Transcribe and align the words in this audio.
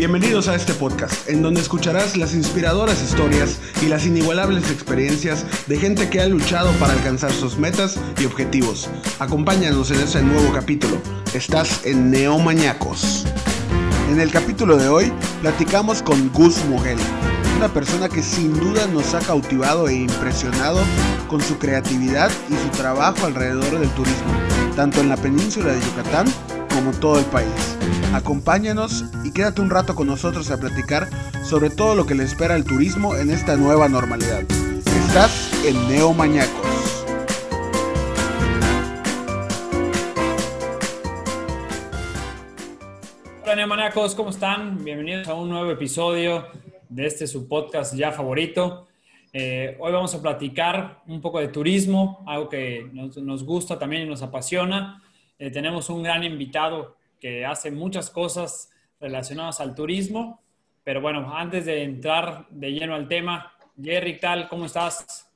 Bienvenidos 0.00 0.48
a 0.48 0.54
este 0.54 0.72
podcast, 0.72 1.28
en 1.28 1.42
donde 1.42 1.60
escucharás 1.60 2.16
las 2.16 2.32
inspiradoras 2.32 3.02
historias 3.02 3.60
y 3.82 3.86
las 3.86 4.06
inigualables 4.06 4.70
experiencias 4.70 5.44
de 5.66 5.76
gente 5.76 6.08
que 6.08 6.22
ha 6.22 6.26
luchado 6.26 6.72
para 6.80 6.94
alcanzar 6.94 7.30
sus 7.32 7.58
metas 7.58 8.00
y 8.18 8.24
objetivos. 8.24 8.88
Acompáñanos 9.18 9.90
en 9.90 10.00
este 10.00 10.22
nuevo 10.22 10.54
capítulo. 10.54 10.96
Estás 11.34 11.84
en 11.84 12.10
Neomañacos. 12.10 13.26
En 14.08 14.18
el 14.20 14.30
capítulo 14.30 14.78
de 14.78 14.88
hoy 14.88 15.12
platicamos 15.42 16.00
con 16.00 16.32
Gus 16.32 16.64
Muguel, 16.64 16.96
una 17.58 17.68
persona 17.68 18.08
que 18.08 18.22
sin 18.22 18.58
duda 18.58 18.86
nos 18.86 19.12
ha 19.12 19.18
cautivado 19.18 19.86
e 19.86 19.96
impresionado 19.96 20.80
con 21.28 21.42
su 21.42 21.58
creatividad 21.58 22.30
y 22.48 22.54
su 22.54 22.70
trabajo 22.70 23.26
alrededor 23.26 23.78
del 23.78 23.90
turismo, 23.90 24.32
tanto 24.74 25.02
en 25.02 25.10
la 25.10 25.18
península 25.18 25.74
de 25.74 25.80
Yucatán 25.82 26.26
como 26.70 26.90
todo 26.92 27.18
el 27.18 27.26
país. 27.26 27.52
Acompáñanos 28.12 29.04
y 29.24 29.32
quédate 29.32 29.60
un 29.60 29.70
rato 29.70 29.94
con 29.94 30.08
nosotros 30.08 30.50
a 30.50 30.58
platicar 30.58 31.08
sobre 31.44 31.70
todo 31.70 31.94
lo 31.94 32.06
que 32.06 32.16
le 32.16 32.24
espera 32.24 32.56
al 32.56 32.64
turismo 32.64 33.14
en 33.14 33.30
esta 33.30 33.56
nueva 33.56 33.88
normalidad. 33.88 34.40
Estás 34.40 35.64
en 35.64 35.88
Neo 35.88 36.12
Mañacos. 36.12 37.06
Hola 43.44 43.92
¿cómo 44.16 44.30
están? 44.30 44.82
Bienvenidos 44.82 45.28
a 45.28 45.34
un 45.34 45.48
nuevo 45.48 45.70
episodio 45.70 46.48
de 46.88 47.06
este 47.06 47.28
su 47.28 47.46
podcast 47.46 47.94
ya 47.94 48.10
favorito. 48.10 48.88
Eh, 49.32 49.76
hoy 49.78 49.92
vamos 49.92 50.12
a 50.16 50.20
platicar 50.20 51.02
un 51.06 51.20
poco 51.20 51.38
de 51.38 51.46
turismo, 51.46 52.24
algo 52.26 52.48
que 52.48 52.90
nos, 52.92 53.16
nos 53.18 53.44
gusta 53.44 53.78
también 53.78 54.02
y 54.02 54.06
nos 54.06 54.22
apasiona. 54.22 55.00
Eh, 55.38 55.50
tenemos 55.52 55.88
un 55.90 56.02
gran 56.02 56.24
invitado 56.24 56.99
que 57.20 57.44
hace 57.44 57.70
muchas 57.70 58.10
cosas 58.10 58.72
relacionadas 58.98 59.60
al 59.60 59.74
turismo. 59.74 60.40
Pero 60.82 61.00
bueno, 61.00 61.36
antes 61.36 61.66
de 61.66 61.82
entrar 61.82 62.46
de 62.50 62.72
lleno 62.72 62.94
al 62.94 63.06
tema, 63.06 63.52
Jerry, 63.80 64.18
tal? 64.18 64.48
¿Cómo 64.48 64.66
estás? 64.66 65.30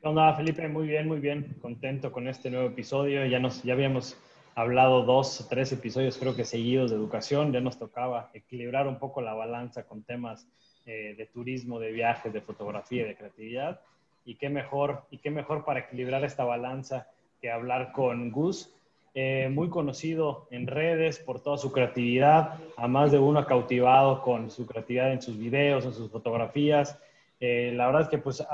¿Qué 0.00 0.08
onda, 0.08 0.34
Felipe? 0.34 0.68
Muy 0.68 0.86
bien, 0.86 1.06
muy 1.08 1.20
bien. 1.20 1.56
Contento 1.60 2.12
con 2.12 2.28
este 2.28 2.50
nuevo 2.50 2.68
episodio. 2.68 3.24
Ya, 3.26 3.38
nos, 3.38 3.62
ya 3.62 3.72
habíamos 3.72 4.16
hablado 4.54 5.04
dos 5.04 5.46
tres 5.48 5.70
episodios, 5.72 6.18
creo 6.18 6.34
que 6.34 6.44
seguidos 6.44 6.90
de 6.90 6.96
educación. 6.96 7.52
Ya 7.52 7.60
nos 7.60 7.78
tocaba 7.78 8.30
equilibrar 8.34 8.88
un 8.88 8.98
poco 8.98 9.20
la 9.20 9.34
balanza 9.34 9.84
con 9.84 10.02
temas 10.02 10.48
eh, 10.84 11.14
de 11.16 11.26
turismo, 11.26 11.78
de 11.78 11.92
viajes, 11.92 12.32
de 12.32 12.40
fotografía, 12.40 13.06
de 13.06 13.16
creatividad. 13.16 13.80
Y 14.24 14.34
qué 14.34 14.48
mejor, 14.48 15.04
y 15.10 15.18
qué 15.18 15.30
mejor 15.30 15.64
para 15.64 15.80
equilibrar 15.80 16.24
esta 16.24 16.44
balanza 16.44 17.08
que 17.40 17.50
hablar 17.50 17.92
con 17.92 18.30
Gus, 18.30 18.74
eh, 19.20 19.48
muy 19.48 19.68
conocido 19.68 20.46
en 20.52 20.68
redes 20.68 21.18
por 21.18 21.42
toda 21.42 21.58
su 21.58 21.72
creatividad, 21.72 22.54
a 22.76 22.86
más 22.86 23.10
de 23.10 23.18
uno 23.18 23.40
ha 23.40 23.46
cautivado 23.46 24.22
con 24.22 24.48
su 24.48 24.64
creatividad 24.64 25.12
en 25.12 25.20
sus 25.20 25.36
videos, 25.36 25.84
en 25.84 25.92
sus 25.92 26.08
fotografías. 26.08 26.96
Eh, 27.40 27.72
la 27.74 27.86
verdad 27.86 28.02
es 28.02 28.08
que 28.10 28.18
pues 28.18 28.46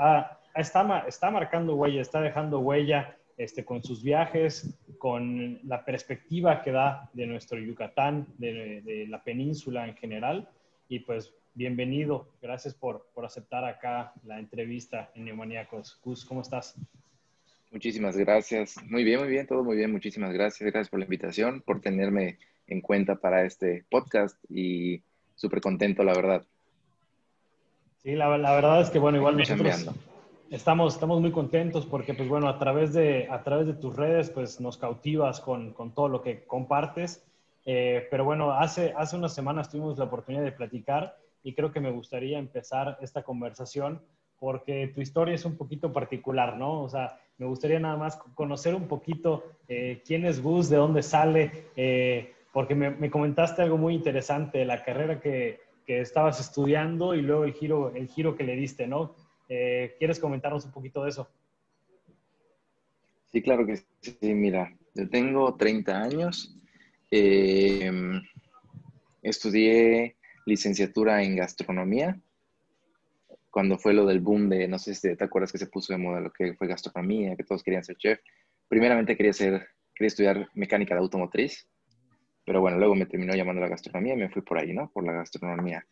está, 0.55 1.03
está 1.05 1.29
marcando 1.29 1.75
huella, 1.75 2.01
está 2.01 2.19
dejando 2.19 2.61
huella 2.61 3.15
este, 3.37 3.63
con 3.63 3.83
sus 3.83 4.01
viajes, 4.01 4.75
con 4.97 5.59
la 5.67 5.85
perspectiva 5.85 6.63
que 6.63 6.71
da 6.71 7.11
de 7.13 7.27
nuestro 7.27 7.59
Yucatán, 7.59 8.25
de, 8.39 9.05
la 9.07 9.23
península 9.23 9.87
en 9.87 9.95
general. 9.95 10.49
Y 10.89 10.97
pues 10.97 11.31
bienvenido, 11.53 12.27
gracias 12.41 12.73
por, 12.73 13.05
por 13.13 13.23
aceptar 13.23 13.65
acá 13.65 14.13
la 14.23 14.39
entrevista 14.39 15.11
en 15.13 15.25
Neomaníacos. 15.25 16.01
Gus, 16.03 16.25
¿cómo 16.25 16.41
estás? 16.41 16.75
Muchísimas 17.75 18.15
gracias. 18.15 18.77
Muy 18.89 19.03
bien, 19.03 19.19
muy 19.19 19.27
bien, 19.27 19.45
todo 19.45 19.61
muy 19.61 19.75
bien. 19.75 19.91
Muchísimas 19.91 20.31
gracias. 20.31 20.61
Gracias 20.71 20.87
por 20.87 20.97
la 20.97 21.03
invitación, 21.03 21.59
por 21.59 21.81
tenerme 21.81 22.37
en 22.67 22.79
cuenta 22.79 23.17
para 23.17 23.43
este 23.43 23.83
podcast 23.89 24.37
y 24.49 25.03
súper 25.35 25.59
contento, 25.59 26.01
la 26.05 26.13
verdad. 26.13 26.45
Sí, 28.01 28.15
la, 28.15 28.29
verdad 28.29 28.79
es 28.79 28.89
que, 28.91 28.97
bueno, 28.97 29.17
igual 29.17 29.35
nosotros 29.35 29.91
estamos, 30.51 30.93
estamos 30.93 31.19
muy 31.19 31.33
contentos 31.33 31.85
porque, 31.85 32.13
pues 32.13 32.29
bueno, 32.29 32.47
a 32.47 32.57
través 32.59 32.93
de, 32.93 33.27
a 33.29 33.43
través 33.43 33.67
de 33.67 33.73
tus 33.73 33.93
redes, 33.93 34.29
pues 34.29 34.61
nos 34.61 34.77
cautivas 34.77 35.41
con, 35.41 35.73
con 35.73 35.93
todo 35.93 36.07
lo 36.07 36.21
que 36.21 36.45
compartes. 36.45 37.25
Eh, 37.65 38.07
pero 38.09 38.23
bueno, 38.23 38.53
hace, 38.53 38.93
hace 38.95 39.17
unas 39.17 39.35
semanas 39.35 39.69
tuvimos 39.69 39.97
la 39.97 40.05
oportunidad 40.05 40.45
de 40.45 40.53
platicar 40.53 41.17
y 41.43 41.53
creo 41.53 41.73
que 41.73 41.81
me 41.81 41.91
gustaría 41.91 42.39
empezar 42.39 42.97
esta 43.01 43.23
conversación 43.23 43.99
porque 44.39 44.91
tu 44.95 45.01
historia 45.01 45.35
es 45.35 45.43
un 45.43 45.57
poquito 45.57 45.91
particular, 45.91 46.55
¿no? 46.55 46.81
O 46.81 46.89
sea, 46.89 47.19
me 47.37 47.45
gustaría 47.45 47.79
nada 47.79 47.97
más 47.97 48.17
conocer 48.33 48.75
un 48.75 48.87
poquito 48.87 49.43
eh, 49.67 50.01
quién 50.05 50.25
es 50.25 50.41
Gus, 50.41 50.69
de 50.69 50.77
dónde 50.77 51.03
sale, 51.03 51.65
eh, 51.75 52.33
porque 52.53 52.75
me, 52.75 53.09
comentaste 53.09 53.61
algo 53.61 53.77
muy 53.77 53.93
interesante, 53.95 54.63
la 54.63 54.83
carrera 54.83 55.19
que, 55.19 55.59
que, 55.85 55.99
estabas 55.99 56.39
estudiando 56.39 57.13
y 57.13 57.21
luego 57.21 57.43
el 57.43 57.53
giro, 57.53 57.93
el 57.93 58.07
giro 58.07 58.35
que 58.35 58.45
le 58.45 58.55
diste, 58.55 58.87
¿no? 58.87 59.15
Eh, 59.49 59.95
¿Quieres 59.99 60.19
comentarnos 60.19 60.65
un 60.65 60.71
poquito 60.71 61.03
de 61.03 61.09
eso? 61.09 61.29
Sí, 63.25 63.41
claro 63.41 63.65
que 63.65 63.77
sí. 63.99 64.33
Mira, 64.33 64.73
yo 64.93 65.09
tengo 65.09 65.55
30 65.55 66.01
años. 66.01 66.55
estudié 69.21 70.15
licenciatura 70.45 71.23
en 71.23 71.35
gastronomía 71.35 72.17
cuando 73.55 73.77
fue 73.77 73.93
lo 73.93 74.05
del 74.05 74.19
boom 74.19 74.49
de, 74.49 74.67
no 74.67 74.77
sé 74.77 74.93
si 74.93 75.15
te 75.15 75.23
acuerdas 75.23 75.53
que 75.53 75.57
se 75.57 75.67
puso 75.67 75.93
de 75.93 75.97
moda 75.97 76.19
lo 76.19 76.29
que 76.29 76.55
fue 76.55 76.67
gastronomía, 76.67 77.37
que 77.37 77.45
todos 77.45 77.63
querían 77.63 77.85
ser 77.85 77.95
chef. 77.95 78.19
Primeramente 78.67 79.15
quería 79.15 79.31
ser, 79.31 79.69
quería 79.95 80.07
estudiar 80.07 80.49
mecánica 80.55 80.93
de 80.93 80.99
automotriz, 80.99 81.65
pero 82.43 82.59
bueno, 82.59 82.77
luego 82.77 82.95
me 82.95 83.05
terminó 83.05 83.33
llamando 83.33 83.61
la 83.61 83.69
gastronomía 83.69 84.13
y 84.13 84.17
me 84.17 84.29
fui 84.29 84.41
por 84.41 84.57
ahí, 84.57 84.73
¿no? 84.73 84.91
Por 84.91 85.05
la 85.05 85.13
gastronomía. 85.13 85.87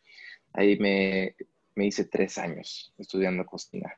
Ahí 0.51 0.77
me, 0.77 1.37
me 1.75 1.85
hice 1.85 2.03
tres 2.03 2.37
años 2.37 2.93
estudiando 2.97 3.45
cocina. 3.45 3.95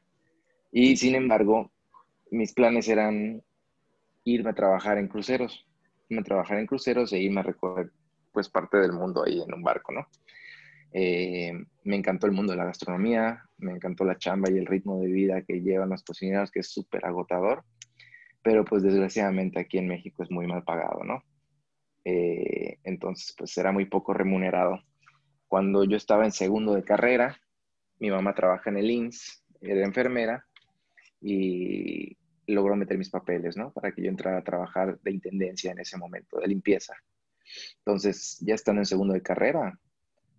Y 0.72 0.96
sin 0.96 1.16
embargo, 1.16 1.72
mis 2.30 2.53
planes 2.53 2.88
eran 2.88 3.42
irme 4.26 4.52
a 4.52 4.53
trabajar 4.53 5.00
en 5.00 5.08
cruceros, 5.08 5.66
irme 6.08 6.22
a 6.22 6.24
trabajar 6.24 6.59
en 6.59 6.68
cruceros 6.68 7.12
e 7.14 7.18
irme 7.18 7.40
a 7.40 7.44
recorrer 7.46 7.90
pues 8.32 8.47
parte 8.47 8.78
del 8.78 8.94
mundo 8.94 9.24
ahí 9.26 9.42
en 9.42 9.52
un 9.52 9.64
barco, 9.64 9.92
¿no? 9.92 10.08
Eh, 10.97 11.51
me 11.83 11.97
encantó 11.97 12.25
el 12.25 12.31
mundo 12.31 12.53
de 12.53 12.57
la 12.57 12.63
gastronomía, 12.63 13.44
me 13.57 13.73
encantó 13.73 14.06
la 14.06 14.17
chamba 14.17 14.50
y 14.50 14.57
el 14.57 14.66
ritmo 14.66 15.01
de 15.01 15.07
vida 15.07 15.41
que 15.41 15.59
llevan 15.59 15.89
los 15.89 16.03
cocineros, 16.03 16.51
que 16.51 16.61
es 16.61 16.69
súper 16.69 17.06
agotador, 17.06 17.66
pero 18.41 18.63
pues 18.63 18.81
desgraciadamente 18.81 19.59
aquí 19.59 19.78
en 19.78 19.89
México 19.89 20.23
es 20.23 20.31
muy 20.31 20.47
mal 20.47 20.63
pagado, 20.63 21.03
¿no? 21.03 21.22
Eh, 22.05 22.78
entonces, 22.85 23.35
pues 23.38 23.57
era 23.57 23.73
muy 23.73 23.88
poco 23.88 24.13
remunerado. 24.13 24.79
Cuando 25.50 25.84
yo 25.84 25.97
estaba 25.97 26.23
en 26.23 26.31
segundo 26.31 26.73
de 26.73 26.85
carrera, 26.85 27.41
mi 28.00 28.09
mamá 28.09 28.34
trabaja 28.34 28.69
en 28.69 28.78
el 28.78 28.89
INS, 28.89 29.44
era 29.59 29.84
enfermera, 29.84 30.45
y 31.19 32.17
logró 32.47 32.78
meter 32.78 32.97
mis 32.97 33.09
papeles, 33.09 33.57
¿no? 33.57 33.73
Para 33.73 33.91
que 33.91 34.01
yo 34.01 34.07
entrara 34.07 34.38
a 34.38 34.44
trabajar 34.45 34.97
de 35.01 35.11
intendencia 35.11 35.73
en 35.73 35.79
ese 35.79 35.97
momento, 35.97 36.39
de 36.39 36.47
limpieza. 36.47 36.95
Entonces, 37.79 38.38
ya 38.39 38.55
estando 38.55 38.79
en 38.79 38.85
segundo 38.85 39.13
de 39.13 39.22
carrera, 39.22 39.78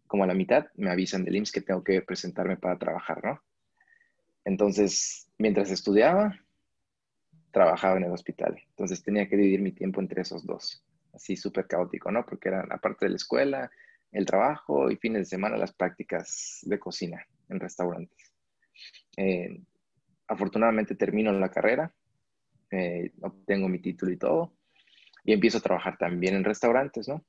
como 0.06 0.24
a 0.24 0.26
la 0.26 0.34
mitad, 0.34 0.66
me 0.74 0.90
avisan 0.90 1.24
del 1.24 1.36
IMSS 1.36 1.52
que 1.52 1.60
tengo 1.60 1.82
que 1.82 2.02
presentarme 2.02 2.56
para 2.56 2.78
trabajar, 2.78 3.24
¿no? 3.24 3.42
Entonces, 4.44 5.30
mientras 5.38 5.70
estudiaba, 5.70 6.38
trabajaba 7.50 7.96
en 7.96 8.04
el 8.04 8.12
hospital. 8.12 8.56
Entonces 8.68 9.02
tenía 9.02 9.28
que 9.28 9.36
dividir 9.36 9.60
mi 9.60 9.72
tiempo 9.72 10.00
entre 10.00 10.22
esos 10.22 10.44
dos. 10.44 10.84
Así 11.12 11.36
súper 11.36 11.66
caótico, 11.66 12.10
¿no? 12.10 12.24
Porque 12.26 12.48
eran, 12.48 12.70
aparte 12.70 13.06
de 13.06 13.10
la 13.10 13.16
escuela, 13.16 13.70
el 14.12 14.26
trabajo 14.26 14.90
y 14.90 14.96
fines 14.96 15.22
de 15.22 15.24
semana, 15.24 15.56
las 15.56 15.72
prácticas 15.72 16.60
de 16.62 16.78
cocina 16.78 17.26
en 17.48 17.60
restaurantes. 17.60 18.32
Eh, 19.16 19.60
afortunadamente 20.28 20.94
termino 20.94 21.32
la 21.32 21.50
carrera, 21.50 21.92
eh, 22.70 23.12
obtengo 23.22 23.68
mi 23.68 23.78
título 23.78 24.12
y 24.12 24.16
todo, 24.16 24.52
y 25.24 25.32
empiezo 25.32 25.58
a 25.58 25.62
trabajar 25.62 25.96
también 25.98 26.34
en 26.34 26.44
restaurantes, 26.44 27.08
¿no? 27.08 27.24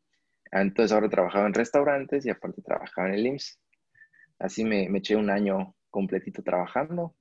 Entonces 0.51 0.91
ahora 0.91 1.09
trabajaba 1.09 1.47
en 1.47 1.53
restaurantes 1.53 2.25
y 2.25 2.29
aparte 2.29 2.61
trabajaba 2.61 3.09
en 3.09 3.13
el 3.15 3.27
IMSS. 3.27 3.59
Así 4.39 4.63
me, 4.63 4.87
me 4.89 4.99
eché 4.99 5.15
un 5.15 5.29
año 5.29 5.75
completito 5.89 6.43
trabajando, 6.43 7.15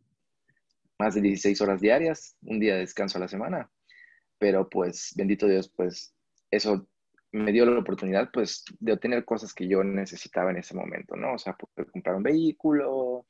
más 0.99 1.15
de 1.15 1.23
16 1.23 1.61
horas 1.61 1.81
diarias, 1.81 2.37
un 2.43 2.61
día 2.61 2.75
de 2.75 2.81
descanso 2.81 3.19
a 3.19 3.23
la 3.23 3.29
semana. 3.29 3.71
Pero 4.39 4.69
pues, 4.69 5.13
bendito 5.17 5.47
Dios, 5.47 5.73
pues 5.75 6.15
eso 6.51 6.89
me 7.33 7.53
dio 7.53 7.67
la 7.67 7.79
oportunidad 7.79 8.31
pues 8.33 8.65
de 8.79 8.93
obtener 8.93 9.25
cosas 9.25 9.53
que 9.53 9.69
yo 9.69 9.83
necesitaba 9.85 10.51
en 10.51 10.59
ese 10.59 10.75
momento, 10.75 11.17
¿no? 11.17 11.35
O 11.35 11.39
sea, 11.39 11.55
poder 11.55 11.91
comprar 11.91 12.17
un 12.17 12.23
vehículo, 12.23 13.27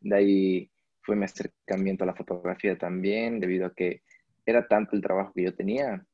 de 0.00 0.16
ahí 0.16 0.70
fue 1.02 1.16
mi 1.16 1.24
acercamiento 1.24 2.04
a 2.04 2.08
la 2.08 2.14
fotografía 2.14 2.76
también, 2.76 3.40
debido 3.40 3.66
a 3.66 3.74
que 3.74 4.02
era 4.44 4.66
tanto 4.66 4.96
el 4.96 5.02
trabajo 5.02 5.32
que 5.34 5.44
yo 5.44 5.54
tenía 5.54 6.04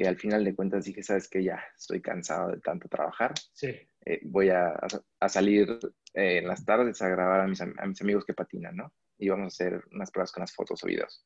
que 0.00 0.08
al 0.08 0.16
final 0.16 0.42
de 0.42 0.54
cuentas 0.54 0.86
dije, 0.86 1.02
sabes 1.02 1.28
que 1.28 1.44
ya 1.44 1.62
estoy 1.76 2.00
cansado 2.00 2.52
de 2.52 2.60
tanto 2.60 2.88
trabajar. 2.88 3.34
Sí. 3.52 3.68
Eh, 4.06 4.20
voy 4.22 4.48
a, 4.48 4.72
a 5.20 5.28
salir 5.28 5.78
eh, 6.14 6.38
en 6.38 6.48
las 6.48 6.64
tardes 6.64 7.02
a 7.02 7.08
grabar 7.10 7.42
a 7.42 7.46
mis, 7.46 7.60
a 7.60 7.66
mis, 7.66 8.00
amigos 8.00 8.24
que 8.24 8.32
patinan, 8.32 8.76
¿no? 8.76 8.94
Y 9.18 9.28
vamos 9.28 9.44
a 9.44 9.48
hacer 9.48 9.84
unas 9.92 10.10
pruebas 10.10 10.32
con 10.32 10.40
las 10.40 10.54
fotos 10.54 10.82
o 10.82 10.86
videos. 10.86 11.22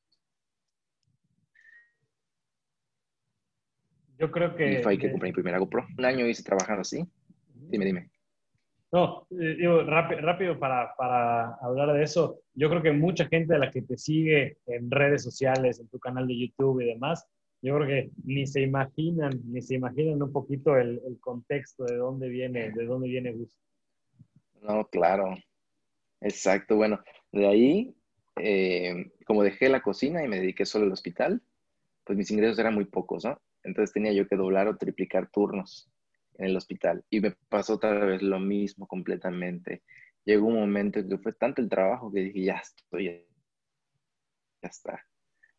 Yo 4.18 4.32
creo 4.32 4.56
que... 4.56 4.80
Y 4.80 4.82
fue 4.82 4.90
ahí 4.90 4.98
que 4.98 5.12
compré 5.12 5.28
mi 5.28 5.34
primera 5.34 5.58
GoPro. 5.58 5.86
Un 5.96 6.04
año 6.04 6.26
hice 6.26 6.42
trabajando 6.42 6.80
así. 6.80 7.08
Dime, 7.54 7.84
dime. 7.84 8.10
No, 8.90 9.28
eh, 9.40 9.54
digo, 9.56 9.84
rápido, 9.84 10.20
rápido 10.20 10.58
para, 10.58 10.96
para, 10.96 11.54
hablar 11.62 11.92
de 11.92 12.02
eso. 12.02 12.40
Yo 12.54 12.68
creo 12.70 12.82
que 12.82 12.90
mucha 12.90 13.26
gente 13.26 13.52
de 13.52 13.60
la 13.60 13.70
que 13.70 13.82
te 13.82 13.96
sigue 13.96 14.58
en 14.66 14.90
redes 14.90 15.22
sociales, 15.22 15.78
en 15.78 15.86
tu 15.86 16.00
canal 16.00 16.26
de 16.26 16.36
YouTube 16.36 16.80
y 16.80 16.86
demás, 16.86 17.24
yo 17.64 17.76
creo 17.76 17.88
que 17.88 18.10
ni 18.24 18.46
se 18.46 18.60
imaginan, 18.60 19.40
ni 19.46 19.62
se 19.62 19.76
imaginan 19.76 20.22
un 20.22 20.30
poquito 20.30 20.76
el, 20.76 21.00
contexto 21.18 21.84
de 21.84 21.96
dónde 21.96 22.28
viene, 22.28 22.70
de 22.70 22.84
dónde 22.84 23.08
viene 23.08 23.32
Gus. 23.32 23.58
No, 24.60 24.86
claro. 24.88 25.34
Exacto. 26.20 26.76
Bueno, 26.76 27.00
de 27.32 27.46
ahí, 27.46 27.96
eh, 28.36 29.10
como 29.24 29.42
dejé 29.42 29.70
la 29.70 29.80
cocina 29.80 30.22
y 30.22 30.28
me 30.28 30.40
dediqué 30.40 30.66
solo 30.66 30.84
al 30.84 30.92
hospital, 30.92 31.40
pues 32.04 32.18
mis 32.18 32.30
ingresos 32.30 32.58
eran 32.58 32.74
muy 32.74 32.84
pocos, 32.84 33.24
¿no? 33.24 33.40
Entonces 33.62 33.94
tenía 33.94 34.12
yo 34.12 34.28
que 34.28 34.36
doblar 34.36 34.68
o 34.68 34.76
triplicar 34.76 35.30
turnos 35.30 35.90
en 36.34 36.50
el 36.50 36.56
hospital. 36.58 37.02
Y 37.08 37.20
me 37.20 37.30
pasó 37.48 37.76
otra 37.76 37.94
vez 38.04 38.20
lo 38.20 38.40
mismo 38.40 38.86
completamente. 38.86 39.82
Llegó 40.26 40.48
un 40.48 40.56
momento 40.56 40.98
en 40.98 41.08
que 41.08 41.16
fue 41.16 41.32
tanto 41.32 41.62
el 41.62 41.70
trabajo 41.70 42.12
que 42.12 42.20
dije, 42.20 42.44
ya 42.44 42.56
estoy, 42.56 43.26
ya 44.60 44.68
está, 44.68 45.02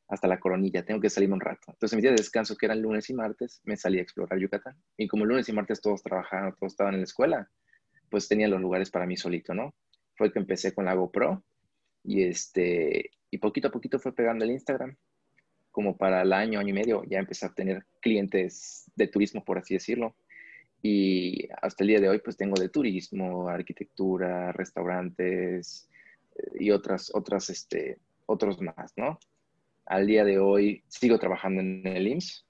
hasta 0.07 0.27
la 0.27 0.39
coronilla, 0.39 0.85
tengo 0.85 1.01
que 1.01 1.09
salirme 1.09 1.35
un 1.35 1.41
rato. 1.41 1.63
Entonces, 1.67 1.95
mi 1.95 2.01
día 2.01 2.11
de 2.11 2.17
descanso, 2.17 2.55
que 2.55 2.65
eran 2.67 2.81
lunes 2.81 3.09
y 3.09 3.13
martes, 3.13 3.61
me 3.63 3.75
salí 3.75 3.99
a 3.99 4.01
explorar 4.01 4.39
Yucatán. 4.39 4.75
Y 4.97 5.07
como 5.07 5.25
lunes 5.25 5.49
y 5.49 5.53
martes 5.53 5.81
todos 5.81 6.03
trabajaban, 6.03 6.55
todos 6.59 6.73
estaban 6.73 6.93
en 6.93 7.01
la 7.01 7.05
escuela, 7.05 7.49
pues 8.09 8.27
tenía 8.27 8.47
los 8.47 8.61
lugares 8.61 8.91
para 8.91 9.05
mí 9.05 9.17
solito, 9.17 9.53
¿no? 9.53 9.73
Fue 10.15 10.31
que 10.31 10.39
empecé 10.39 10.73
con 10.73 10.85
la 10.85 10.93
GoPro 10.93 11.43
y, 12.03 12.23
este, 12.23 13.09
y 13.31 13.37
poquito 13.39 13.69
a 13.69 13.71
poquito 13.71 13.99
fue 13.99 14.13
pegando 14.13 14.45
el 14.45 14.51
Instagram. 14.51 14.95
Como 15.71 15.97
para 15.97 16.21
el 16.21 16.31
año, 16.31 16.59
año 16.59 16.69
y 16.69 16.73
medio, 16.73 17.03
ya 17.03 17.19
empecé 17.19 17.45
a 17.45 17.53
tener 17.53 17.85
clientes 18.01 18.89
de 18.95 19.07
turismo, 19.07 19.43
por 19.43 19.57
así 19.57 19.73
decirlo 19.73 20.15
y 20.87 21.47
hasta 21.63 21.83
el 21.83 21.87
día 21.87 21.99
de 21.99 22.09
hoy, 22.09 22.19
pues 22.19 22.37
tengo 22.37 22.61
de 22.61 22.69
turismo, 22.69 23.49
arquitectura, 23.49 24.51
restaurantes 24.51 25.89
eh, 26.35 26.51
y 26.59 26.69
otras, 26.69 27.09
otras, 27.15 27.49
este, 27.49 27.97
otros 28.27 28.61
más, 28.61 28.93
¿no? 28.95 29.17
Al 29.85 30.07
día 30.07 30.23
de 30.23 30.39
hoy 30.39 30.83
sigo 30.87 31.19
trabajando 31.19 31.61
en 31.61 31.85
el 31.85 32.07
IMSS 32.07 32.45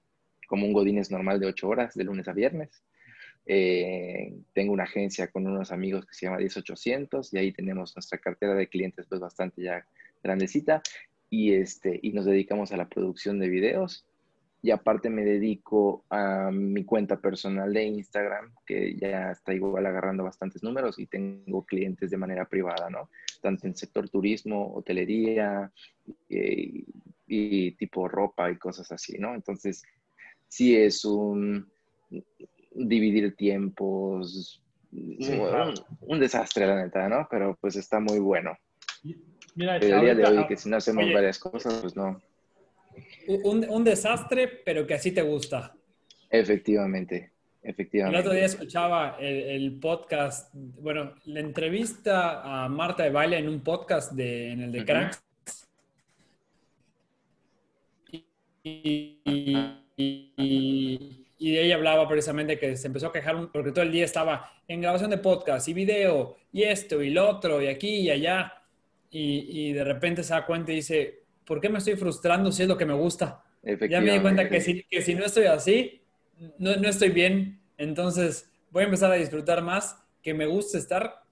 como 0.48 0.66
un 0.66 0.72
godines 0.72 1.10
normal 1.10 1.40
de 1.40 1.46
ocho 1.46 1.68
horas, 1.68 1.94
de 1.94 2.04
lunes 2.04 2.28
a 2.28 2.32
viernes. 2.32 2.82
Eh, 3.46 4.34
tengo 4.52 4.72
una 4.72 4.84
agencia 4.84 5.28
con 5.28 5.46
unos 5.46 5.70
amigos 5.70 6.06
que 6.06 6.14
se 6.14 6.26
llama 6.26 6.38
10800 6.38 7.32
y 7.32 7.38
ahí 7.38 7.52
tenemos 7.52 7.94
nuestra 7.94 8.18
cartera 8.18 8.54
de 8.54 8.68
clientes 8.68 9.06
pues 9.08 9.20
bastante 9.20 9.62
ya 9.62 9.86
grandecita 10.22 10.82
y, 11.30 11.52
este, 11.52 11.98
y 12.02 12.12
nos 12.12 12.24
dedicamos 12.24 12.72
a 12.72 12.76
la 12.76 12.88
producción 12.88 13.38
de 13.38 13.48
videos 13.48 14.06
y 14.62 14.72
aparte 14.72 15.10
me 15.10 15.24
dedico 15.24 16.04
a 16.10 16.50
mi 16.50 16.84
cuenta 16.84 17.20
personal 17.20 17.72
de 17.72 17.84
Instagram, 17.84 18.52
que 18.66 18.96
ya 18.96 19.30
está 19.30 19.54
igual 19.54 19.86
agarrando 19.86 20.24
bastantes 20.24 20.62
números 20.64 20.98
y 20.98 21.06
tengo 21.06 21.64
clientes 21.64 22.10
de 22.10 22.16
manera 22.16 22.46
privada, 22.46 22.90
¿no? 22.90 23.10
Tanto 23.40 23.68
en 23.68 23.76
sector 23.76 24.08
turismo, 24.08 24.74
hotelería 24.74 25.70
eh, 26.28 26.82
y, 27.26 27.72
tipo 27.72 28.08
ropa 28.08 28.50
y 28.50 28.58
cosas 28.58 28.90
así, 28.92 29.18
¿no? 29.18 29.34
Entonces, 29.34 29.82
sí 30.48 30.76
es 30.76 31.04
un 31.04 31.70
dividir 32.72 33.34
tiempos, 33.36 34.62
un, 34.92 36.20
desastre, 36.20 36.66
la 36.66 36.84
neta, 36.84 37.08
¿no? 37.08 37.26
Pero 37.30 37.56
pues 37.60 37.76
está 37.76 38.00
muy 38.00 38.18
bueno. 38.18 38.56
Mira, 39.54 39.76
el 39.76 40.00
día 40.00 40.14
de 40.14 40.24
hoy, 40.26 40.46
que 40.46 40.56
si 40.56 40.68
no 40.68 40.76
hacemos 40.76 41.04
varias 41.12 41.38
cosas, 41.38 41.80
pues 41.80 41.96
no. 41.96 42.20
Un, 43.44 43.84
desastre, 43.84 44.48
pero 44.64 44.86
que 44.86 44.94
así 44.94 45.12
te 45.12 45.22
gusta. 45.22 45.74
Efectivamente, 46.30 47.32
efectivamente. 47.62 48.18
El 48.18 48.24
otro 48.24 48.34
día 48.34 48.46
escuchaba 48.46 49.16
el, 49.20 49.78
podcast, 49.80 50.50
bueno, 50.54 51.14
la 51.24 51.40
entrevista 51.40 52.64
a 52.64 52.68
Marta 52.68 53.04
de 53.04 53.10
Baile 53.10 53.38
en 53.38 53.48
un 53.48 53.60
podcast 53.60 54.12
de, 54.12 54.52
en 54.52 54.62
el 54.62 54.72
de 54.72 54.84
Cracks. 54.84 55.25
Y, 58.66 59.22
ella 61.38 61.76
hablaba 61.76 62.08
precisamente 62.08 62.58
que 62.58 62.76
se 62.76 62.88
empezó 62.88 63.06
a 63.06 63.12
quejar 63.12 63.50
porque 63.52 63.70
todo 63.70 63.82
el 63.82 63.92
día 63.92 64.04
estaba 64.04 64.50
en 64.66 64.80
grabación 64.80 65.10
de 65.10 65.18
podcast 65.18 65.68
y 65.68 65.74
video 65.74 66.36
y 66.52 66.64
esto 66.64 67.00
y 67.02 67.10
lo 67.10 67.28
otro 67.28 67.62
y 67.62 67.68
aquí 67.68 68.00
y 68.00 68.10
allá. 68.10 68.52
Y, 69.10 69.68
y 69.68 69.72
de 69.72 69.84
repente 69.84 70.24
se 70.24 70.34
da 70.34 70.44
cuenta 70.44 70.72
y 70.72 70.76
dice, 70.76 71.22
¿por 71.44 71.60
qué 71.60 71.68
me 71.68 71.78
estoy 71.78 71.94
frustrando 71.94 72.50
si 72.50 72.62
es 72.62 72.68
lo 72.68 72.76
que 72.76 72.84
me 72.84 72.94
gusta? 72.94 73.44
Ya 73.88 74.00
me 74.00 74.12
di 74.12 74.20
cuenta 74.20 74.48
que 74.48 74.60
si, 74.60 74.82
que 74.84 75.00
si 75.00 75.14
no 75.14 75.24
estoy 75.24 75.44
así, 75.44 76.02
no, 76.58 76.74
no, 76.76 76.88
estoy 76.88 77.10
bien. 77.10 77.60
Entonces 77.78 78.50
voy 78.70 78.82
a 78.82 78.86
empezar 78.86 79.12
a 79.12 79.14
disfrutar 79.14 79.62
más, 79.62 79.96
que 80.22 80.34
me 80.34 80.46
gusta 80.46 80.78
estar 80.78 81.22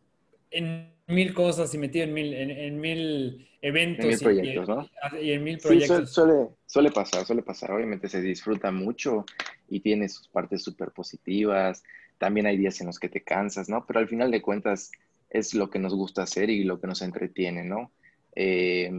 en 0.51 0.94
mil 1.07 1.35
cosas 1.35 1.75
y 1.75 1.79
metido 1.79 2.05
en 2.05 2.15
mil, 2.15 2.35
en, 2.35 2.81
mil 2.81 3.49
eventos. 3.63 4.05
En 4.05 4.11
mil 4.11 4.19
proyectos, 4.19 4.69
y, 4.69 4.71
¿no? 4.71 5.21
Y 5.21 5.33
en 5.33 5.45
mil 5.45 5.59
proyectos. 5.59 6.09
Sí, 6.09 6.15
suele, 6.15 6.49
suele 6.67 6.91
pasar, 6.91 7.25
suele 7.25 7.43
pasar. 7.43 7.73
Obviamente 7.73 8.09
se 8.09 8.21
disfruta 8.21 8.71
mucho 8.71 9.25
y 9.69 9.81
tiene 9.81 10.09
sus 10.09 10.29
partes 10.29 10.63
súper 10.63 10.91
positivas. 10.91 11.83
También 12.19 12.47
hay 12.47 12.57
días 12.57 12.81
en 12.81 12.87
los 12.87 12.99
que 12.99 13.09
te 13.09 13.23
cansas, 13.23 13.69
¿no? 13.69 13.85
Pero 13.87 14.01
al 14.01 14.09
final 14.09 14.31
de 14.31 14.43
cuentas 14.43 14.91
es 15.31 15.55
lo 15.55 15.71
que 15.71 15.79
nos 15.79 15.95
gusta 15.95 16.23
hacer 16.23 16.51
y 16.51 16.65
lo 16.65 16.81
que 16.81 16.87
nos 16.87 17.03
entretiene, 17.03 17.65
¿no? 17.65 17.91
Eh, 18.37 18.91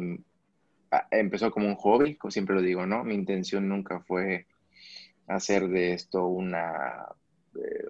Ah, 0.95 1.07
empezó 1.11 1.51
como 1.51 1.67
un 1.67 1.75
hobby, 1.75 2.15
como 2.15 2.31
siempre 2.31 2.55
lo 2.55 2.61
digo, 2.61 2.85
¿no? 2.85 3.03
Mi 3.03 3.15
intención 3.15 3.67
nunca 3.67 3.99
fue 3.99 4.45
hacer 5.27 5.67
de 5.67 5.93
esto 5.93 6.25
una, 6.27 7.05
eh, 7.55 7.87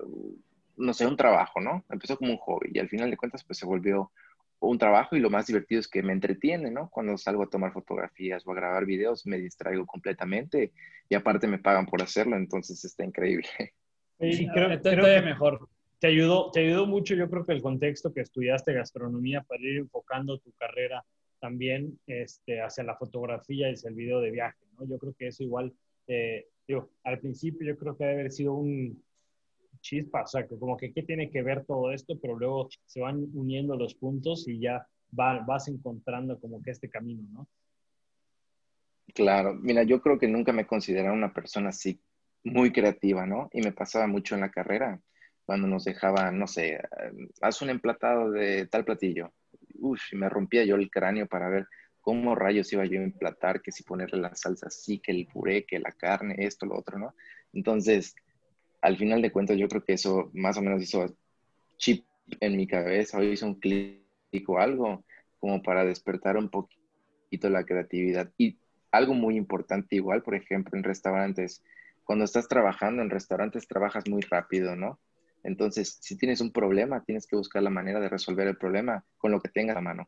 no 0.77 0.93
sé, 0.93 1.05
un 1.05 1.17
trabajo, 1.17 1.61
¿no? 1.61 1.83
Empezó 1.89 2.17
como 2.17 2.31
un 2.31 2.37
hobby 2.37 2.71
y 2.73 2.79
al 2.79 2.89
final 2.89 3.09
de 3.09 3.17
cuentas 3.17 3.43
pues 3.43 3.59
se 3.59 3.65
volvió 3.65 4.11
un 4.59 4.77
trabajo 4.77 5.15
y 5.15 5.19
lo 5.19 5.29
más 5.29 5.47
divertido 5.47 5.79
es 5.79 5.87
que 5.87 6.01
me 6.01 6.13
entretiene, 6.13 6.71
¿no? 6.71 6.89
Cuando 6.89 7.17
salgo 7.17 7.43
a 7.43 7.49
tomar 7.49 7.73
fotografías 7.73 8.45
o 8.45 8.51
a 8.51 8.55
grabar 8.55 8.85
videos 8.85 9.25
me 9.25 9.37
distraigo 9.37 9.85
completamente 9.85 10.71
y 11.09 11.15
aparte 11.15 11.47
me 11.47 11.59
pagan 11.59 11.85
por 11.85 12.01
hacerlo, 12.01 12.35
entonces 12.35 12.83
está 12.83 13.03
increíble. 13.03 13.47
Y 14.19 14.47
creo, 14.47 14.69
que 14.81 15.21
mejor. 15.21 15.67
Te 15.99 16.07
ayudó, 16.07 16.51
te 16.51 16.61
ayudó 16.61 16.85
mucho, 16.85 17.15
yo 17.15 17.29
creo 17.29 17.45
que 17.45 17.53
el 17.53 17.61
contexto 17.61 18.13
que 18.13 18.21
estudiaste 18.21 18.73
gastronomía 18.73 19.41
para 19.41 19.61
ir 19.61 19.77
enfocando 19.77 20.39
tu 20.39 20.51
carrera 20.53 21.03
también 21.39 21.99
este, 22.07 22.61
hacia 22.61 22.83
la 22.83 22.95
fotografía 22.95 23.69
y 23.69 23.73
hacia 23.73 23.89
el 23.89 23.95
video 23.95 24.21
de 24.21 24.31
viaje, 24.31 24.57
¿no? 24.77 24.85
Yo 24.87 24.97
creo 24.97 25.13
que 25.17 25.27
eso 25.27 25.43
igual, 25.43 25.73
eh, 26.07 26.47
digo, 26.67 26.91
al 27.03 27.19
principio 27.19 27.67
yo 27.67 27.77
creo 27.77 27.97
que 27.97 28.05
debe 28.05 28.19
haber 28.19 28.31
sido 28.31 28.53
un 28.53 29.03
chispa, 29.85 30.23
o 30.23 30.27
sea, 30.27 30.47
como 30.47 30.75
que 30.75 30.91
qué 30.91 31.03
tiene 31.03 31.29
que 31.29 31.43
ver 31.43 31.63
todo 31.65 31.91
esto, 31.91 32.17
pero 32.19 32.37
luego 32.37 32.69
se 32.85 33.01
van 33.01 33.27
uniendo 33.33 33.77
los 33.77 33.93
puntos 33.93 34.47
y 34.47 34.59
ya 34.59 34.87
vas 35.11 35.67
encontrando 35.67 36.39
como 36.39 36.61
que 36.61 36.71
este 36.71 36.89
camino, 36.89 37.23
¿no? 37.31 37.47
Claro, 39.13 39.53
mira, 39.53 39.83
yo 39.83 40.01
creo 40.01 40.17
que 40.17 40.27
nunca 40.27 40.51
me 40.51 40.65
consideraba 40.65 41.13
una 41.13 41.31
persona 41.31 41.69
así 41.69 42.01
muy 42.43 42.71
creativa, 42.71 43.25
¿no? 43.25 43.49
Y 43.53 43.61
me 43.61 43.71
pasaba 43.71 44.07
mucho 44.07 44.35
en 44.35 44.41
la 44.41 44.49
carrera, 44.49 44.99
cuando 45.45 45.67
nos 45.67 45.85
dejaban, 45.85 46.39
no 46.39 46.47
sé, 46.47 46.81
haz 47.41 47.61
un 47.61 47.69
emplatado 47.69 48.31
de 48.31 48.65
tal 48.65 48.83
platillo, 48.83 49.31
uff, 49.75 50.01
me 50.13 50.27
rompía 50.27 50.65
yo 50.65 50.75
el 50.75 50.89
cráneo 50.89 51.27
para 51.27 51.49
ver 51.49 51.67
cómo 52.01 52.35
rayos 52.35 52.73
iba 52.73 52.85
yo 52.85 52.99
a 52.99 53.03
emplatar, 53.03 53.61
que 53.61 53.71
si 53.71 53.83
ponerle 53.83 54.19
la 54.19 54.35
salsa 54.35 54.67
así, 54.67 54.99
que 54.99 55.11
el 55.11 55.27
puré, 55.27 55.65
que 55.65 55.79
la 55.79 55.91
carne, 55.91 56.35
esto, 56.39 56.65
lo 56.65 56.77
otro, 56.77 56.97
¿no? 56.97 57.15
Entonces, 57.53 58.15
al 58.85 58.97
final 58.97 59.19
de 59.19 59.31
cuentas, 59.31 59.57
yo 59.57 59.67
creo 59.67 59.83
que 59.83 59.93
eso 59.93 60.29
más 60.33 60.57
o 60.57 60.61
menos 60.61 60.79
hizo 60.79 61.17
chip 61.77 62.05
en 62.39 62.55
mi 62.55 62.67
cabeza, 62.67 63.17
o 63.17 63.23
hizo 63.23 63.47
un 63.47 63.55
clic 63.55 64.03
o 64.47 64.59
algo, 64.59 65.03
como 65.39 65.63
para 65.63 65.83
despertar 65.83 66.37
un 66.37 66.49
poquito 66.49 67.49
la 67.49 67.63
creatividad. 67.65 68.31
Y 68.37 68.59
algo 68.91 69.15
muy 69.15 69.37
importante 69.37 69.95
igual, 69.95 70.21
por 70.21 70.35
ejemplo, 70.35 70.77
en 70.77 70.83
restaurantes, 70.83 71.63
cuando 72.03 72.25
estás 72.25 72.47
trabajando 72.47 73.01
en 73.01 73.09
restaurantes, 73.09 73.67
trabajas 73.67 74.07
muy 74.07 74.21
rápido, 74.21 74.75
¿no? 74.75 74.99
Entonces, 75.43 75.97
si 76.01 76.15
tienes 76.15 76.39
un 76.39 76.51
problema, 76.51 77.03
tienes 77.03 77.25
que 77.25 77.35
buscar 77.35 77.63
la 77.63 77.71
manera 77.71 77.99
de 77.99 78.09
resolver 78.09 78.47
el 78.47 78.57
problema 78.57 79.03
con 79.17 79.31
lo 79.31 79.41
que 79.41 79.49
tengas 79.49 79.77
a 79.77 79.81
mano. 79.81 80.07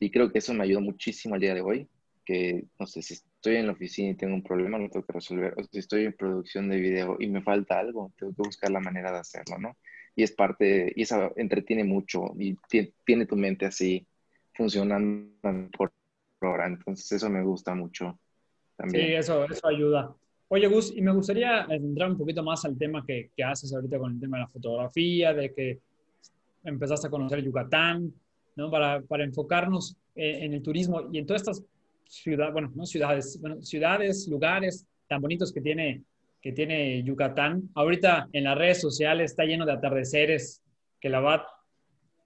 Y 0.00 0.10
creo 0.10 0.32
que 0.32 0.38
eso 0.38 0.52
me 0.52 0.64
ayudó 0.64 0.80
muchísimo 0.80 1.36
al 1.36 1.40
día 1.40 1.54
de 1.54 1.60
hoy, 1.60 1.88
que, 2.24 2.64
no 2.76 2.88
sé, 2.88 3.02
si 3.02 3.14
estoy 3.44 3.56
en 3.56 3.66
la 3.66 3.74
oficina 3.74 4.08
y 4.08 4.14
tengo 4.14 4.34
un 4.34 4.42
problema, 4.42 4.78
lo 4.78 4.88
tengo 4.88 5.04
que 5.04 5.12
resolver. 5.12 5.52
O 5.58 5.64
si 5.64 5.78
estoy 5.78 6.06
en 6.06 6.14
producción 6.14 6.70
de 6.70 6.80
video 6.80 7.18
y 7.20 7.26
me 7.28 7.42
falta 7.42 7.78
algo, 7.78 8.10
tengo 8.18 8.32
que 8.32 8.42
buscar 8.42 8.70
la 8.70 8.80
manera 8.80 9.12
de 9.12 9.18
hacerlo, 9.18 9.58
¿no? 9.58 9.76
Y 10.16 10.22
es 10.22 10.32
parte, 10.32 10.90
y 10.96 11.02
eso 11.02 11.30
entretiene 11.36 11.84
mucho 11.84 12.32
y 12.38 12.56
tiene 13.04 13.26
tu 13.26 13.36
mente 13.36 13.66
así 13.66 14.06
funcionando 14.54 15.28
por 15.76 15.92
hora. 16.40 16.66
Entonces, 16.66 17.12
eso 17.12 17.28
me 17.28 17.42
gusta 17.42 17.74
mucho. 17.74 18.18
También. 18.76 19.08
Sí, 19.08 19.12
eso, 19.12 19.44
eso 19.44 19.68
ayuda. 19.68 20.16
Oye, 20.48 20.66
Gus, 20.66 20.94
y 20.96 21.02
me 21.02 21.12
gustaría 21.12 21.66
entrar 21.68 22.12
un 22.12 22.16
poquito 22.16 22.42
más 22.42 22.64
al 22.64 22.78
tema 22.78 23.04
que, 23.06 23.30
que, 23.36 23.44
haces 23.44 23.74
ahorita 23.74 23.98
con 23.98 24.12
el 24.12 24.20
tema 24.20 24.38
de 24.38 24.44
la 24.44 24.48
fotografía, 24.48 25.34
de 25.34 25.52
que 25.52 25.80
empezaste 26.64 27.08
a 27.08 27.10
conocer 27.10 27.42
Yucatán, 27.42 28.10
¿no? 28.56 28.70
Para, 28.70 29.02
para 29.02 29.24
enfocarnos 29.24 29.98
en, 30.14 30.54
el 30.54 30.62
turismo 30.62 31.10
y 31.12 31.18
en 31.18 31.26
todas 31.26 31.42
estas 31.42 31.62
ciudades, 32.06 32.52
bueno, 32.52 32.72
no 32.74 32.86
ciudades, 32.86 33.38
bueno, 33.40 33.62
ciudades, 33.62 34.28
lugares 34.28 34.86
tan 35.08 35.20
bonitos 35.20 35.52
que 35.52 35.60
tiene, 35.60 36.02
que 36.40 36.52
tiene 36.52 37.02
Yucatán. 37.02 37.70
Ahorita 37.74 38.28
en 38.32 38.44
las 38.44 38.58
redes 38.58 38.80
sociales 38.80 39.30
está 39.30 39.44
lleno 39.44 39.66
de 39.66 39.72
atardeceres 39.72 40.62
que 41.00 41.08
la 41.08 41.20
verdad 41.20 41.42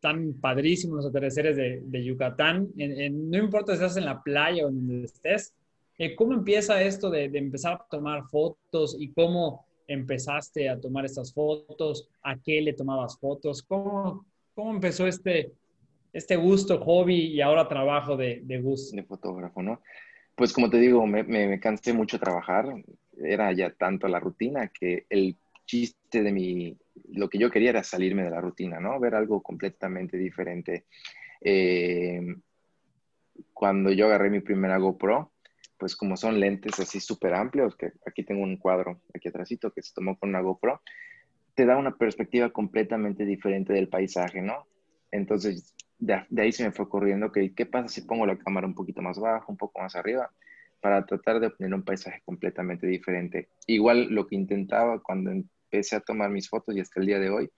tan 0.01 0.35
padrísimos 0.35 0.97
los 0.97 1.07
atardeceres 1.07 1.57
de, 1.57 2.05
Yucatán. 2.05 2.69
no 2.77 3.39
importa 3.39 3.73
si 3.73 3.83
estás 3.83 3.97
en 3.97 4.05
la 4.05 4.23
playa 4.23 4.65
o 4.65 4.71
donde 4.71 5.05
estés, 5.05 5.55
eh, 5.99 6.15
¿cómo 6.15 6.33
empieza 6.33 6.81
esto 6.81 7.11
de, 7.11 7.25
empezar 7.25 7.75
a 7.75 7.87
tomar 7.91 8.23
fotos 8.29 8.97
y 8.99 9.11
cómo 9.11 9.67
empezaste 9.89 10.69
a 10.69 10.81
tomar 10.81 11.05
estas 11.05 11.33
fotos? 11.33 12.09
¿A 12.23 12.39
qué 12.39 12.61
le 12.61 12.75
tomabas 12.75 13.19
fotos? 13.19 13.63
¿Cómo, 13.63 14.25
cómo 14.55 14.71
empezó 14.71 15.09
este, 15.09 15.53
este 16.13 16.37
gusto, 16.37 16.79
hobby 16.81 17.27
y 17.27 17.41
ahora 17.41 17.69
trabajo 17.69 18.17
de, 18.17 18.41
de 18.45 18.61
gusto? 18.61 18.97
De 18.97 19.03
fotógrafo, 19.03 19.63
¿no? 19.63 19.83
Pues 20.35 20.53
como 20.53 20.71
te 20.71 20.79
digo, 20.79 21.07
me, 21.07 21.25
me, 21.25 21.59
cansé 21.59 21.93
mucho 21.93 22.19
trabajar. 22.19 22.67
Era 23.17 23.53
ya 23.53 23.71
tanto 23.71 24.07
la 24.07 24.21
rutina 24.21 24.69
que 24.69 25.07
el 25.11 25.37
chiste 25.67 26.23
de 26.23 26.33
mi, 26.33 26.77
lo 27.11 27.29
que 27.29 27.39
yo 27.39 27.51
quería 27.51 27.71
era 27.71 27.83
salirme 27.83 28.23
de 28.23 28.31
la 28.31 28.41
rutina, 28.41 28.79
¿no? 28.81 28.99
Ver 29.01 29.15
algo 29.15 29.43
completamente 29.43 30.17
diferente. 30.17 30.85
Eh, 31.41 32.21
cuando 33.53 33.91
yo 33.91 34.07
agarré 34.07 34.31
mi 34.31 34.41
primera 34.41 34.79
GoPro, 34.79 35.33
pues 35.77 35.97
como 35.97 36.17
son 36.17 36.41
lentes 36.41 36.79
así 36.81 37.01
súper 37.01 37.35
amplios, 37.35 37.77
que 37.77 37.93
aquí 38.07 38.25
tengo 38.25 38.43
un 38.43 38.57
cuadro 38.57 39.01
aquí 39.15 39.29
atrásito 39.29 39.73
que 39.73 39.83
se 39.83 39.95
tomó 39.95 40.19
con 40.19 40.31
una 40.31 40.41
GoPro, 40.41 40.83
te 41.55 41.67
da 41.67 41.77
una 41.77 41.97
perspectiva 41.97 42.51
completamente 42.51 43.25
diferente 43.25 43.73
del 43.73 43.89
paisaje, 43.89 44.41
¿no? 44.41 44.67
Entonces, 45.11 45.75
de, 45.99 46.25
ahí 46.41 46.53
se 46.53 46.65
me 46.65 46.73
fue 46.73 46.85
ocurriendo 46.85 47.33
que, 47.33 47.55
¿qué 47.55 47.67
pasa 47.67 47.89
si 47.89 48.03
pongo 48.03 48.27
la 48.27 48.39
cámara 48.39 48.67
un 48.67 48.75
poquito 48.75 49.03
más 49.03 49.19
bajo, 49.19 49.51
un 49.51 49.59
poco 49.59 49.81
más 49.81 49.97
arriba? 49.97 50.31
Para 50.81 51.05
tratar 51.05 51.41
de 51.41 51.49
obtener 51.49 51.75
un 51.75 51.83
paisaje 51.83 52.23
completamente 52.25 52.87
diferente. 52.87 53.49
Igual 53.67 54.09
lo 54.11 54.27
que 54.27 54.37
intentaba 54.37 55.03
cuando 55.03 55.31
empecé 55.31 55.97
a 55.97 56.01
tomar 56.01 56.31
mis 56.31 56.49
fotos 56.49 56.77
y 56.77 56.81
hasta 56.81 57.01
el 57.01 57.07
día 57.07 57.19
de 57.19 57.31
hoy, 57.31 57.51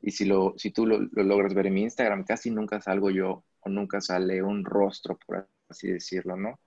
y 0.00 0.12
si, 0.12 0.24
lo, 0.24 0.54
si 0.56 0.70
tú 0.70 0.86
lo, 0.86 1.00
lo 1.00 1.22
logras 1.24 1.54
ver 1.54 1.66
en 1.66 1.74
mi 1.74 1.82
Instagram, 1.82 2.24
casi 2.24 2.50
nunca 2.50 2.80
salgo 2.80 3.10
yo 3.10 3.44
o 3.60 3.68
nunca 3.68 4.00
sale 4.00 4.42
un 4.42 4.64
rostro, 4.64 5.18
por 5.26 5.48
así 5.68 5.90
decirlo, 5.90 6.36
¿no? 6.36 6.60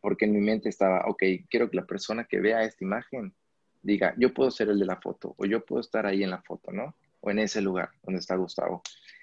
Porque 0.00 0.26
en 0.26 0.32
mi 0.32 0.40
mente 0.40 0.68
estaba, 0.68 1.04
ok, 1.08 1.22
quiero 1.50 1.68
que 1.68 1.76
la 1.76 1.86
persona 1.86 2.24
que 2.24 2.38
vea 2.38 2.62
esta 2.62 2.84
imagen 2.84 3.34
diga, 3.82 4.14
yo 4.18 4.32
puedo 4.32 4.50
ser 4.50 4.68
el 4.68 4.78
de 4.78 4.86
la 4.86 5.00
foto, 5.00 5.34
o 5.36 5.46
yo 5.46 5.64
puedo 5.64 5.80
estar 5.80 6.06
ahí 6.06 6.22
en 6.22 6.30
la 6.30 6.42
foto, 6.42 6.70
¿no? 6.70 6.94
O 7.20 7.30
en 7.30 7.40
ese 7.40 7.60
lugar 7.60 7.90
donde 8.02 8.20
está 8.20 8.36
Gustavo. 8.36 8.82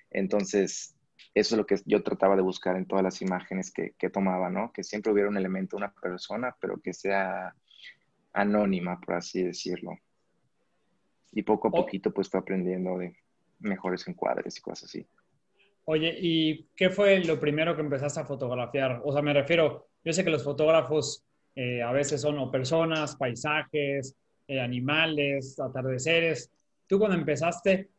Entonces, 0.09 0.95
eso 1.33 1.55
es 1.55 1.57
lo 1.57 1.65
que 1.65 1.77
yo 1.85 2.03
trataba 2.03 2.35
de 2.35 2.41
buscar 2.41 2.75
en 2.75 2.85
todas 2.85 3.03
las 3.03 3.21
imágenes 3.21 3.71
que, 3.71 3.93
que 3.97 4.09
tomaba, 4.09 4.49
¿no? 4.49 4.71
Que 4.71 4.83
siempre 4.83 5.11
hubiera 5.11 5.29
un 5.29 5.37
elemento, 5.37 5.77
una 5.77 5.91
persona, 5.91 6.55
pero 6.59 6.79
que 6.79 6.93
sea 6.93 7.55
anónima, 8.33 8.99
por 8.99 9.15
así 9.15 9.43
decirlo. 9.43 9.97
Y 11.31 11.43
poco 11.43 11.69
a 11.69 11.71
poquito, 11.71 12.13
pues 12.13 12.29
fue 12.29 12.39
aprendiendo 12.39 12.97
de 12.97 13.15
mejores 13.59 14.07
encuadres 14.07 14.57
y 14.57 14.61
cosas 14.61 14.89
así. 14.89 15.07
Oye, 15.85 16.15
¿y 16.19 16.67
qué 16.75 16.89
fue 16.89 17.23
lo 17.23 17.39
primero 17.39 17.75
que 17.75 17.81
empezaste 17.81 18.19
a 18.19 18.25
fotografiar? 18.25 19.01
O 19.03 19.11
sea, 19.11 19.21
me 19.21 19.33
refiero, 19.33 19.87
yo 20.03 20.13
sé 20.13 20.23
que 20.23 20.29
los 20.29 20.43
fotógrafos 20.43 21.25
eh, 21.55 21.81
a 21.81 21.91
veces 21.91 22.21
son 22.21 22.37
o 22.39 22.51
personas, 22.51 23.15
paisajes, 23.15 24.15
eh, 24.47 24.59
animales, 24.59 25.59
atardeceres. 25.59 26.51
¿Tú 26.87 26.99
cuando 26.99 27.17
empezaste, 27.17 27.89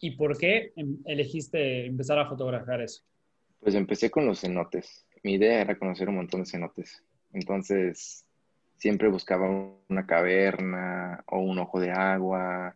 ¿Y 0.00 0.12
por 0.12 0.36
qué 0.38 0.72
em, 0.76 0.98
elegiste 1.04 1.86
empezar 1.86 2.18
a 2.18 2.26
fotografiar 2.26 2.80
eso? 2.80 3.02
Pues 3.60 3.74
empecé 3.74 4.10
con 4.10 4.26
los 4.26 4.40
cenotes. 4.40 5.06
Mi 5.22 5.34
idea 5.34 5.60
era 5.60 5.78
conocer 5.78 6.08
un 6.08 6.16
montón 6.16 6.40
de 6.40 6.46
cenotes. 6.46 7.04
Entonces, 7.32 8.24
siempre 8.76 9.08
buscaba 9.08 9.46
una 9.88 10.06
caverna 10.06 11.22
o 11.26 11.40
un 11.40 11.58
ojo 11.58 11.78
de 11.78 11.90
agua 11.90 12.74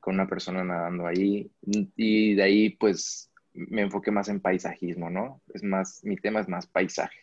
con 0.00 0.14
una 0.14 0.26
persona 0.26 0.64
nadando 0.64 1.06
ahí. 1.06 1.48
Y 1.62 2.34
de 2.34 2.42
ahí, 2.42 2.70
pues, 2.70 3.30
me 3.54 3.82
enfoqué 3.82 4.10
más 4.10 4.28
en 4.28 4.40
paisajismo, 4.40 5.08
¿no? 5.08 5.40
Es 5.54 5.62
más, 5.62 6.04
mi 6.04 6.16
tema 6.16 6.40
es 6.40 6.48
más 6.48 6.66
paisaje. 6.66 7.20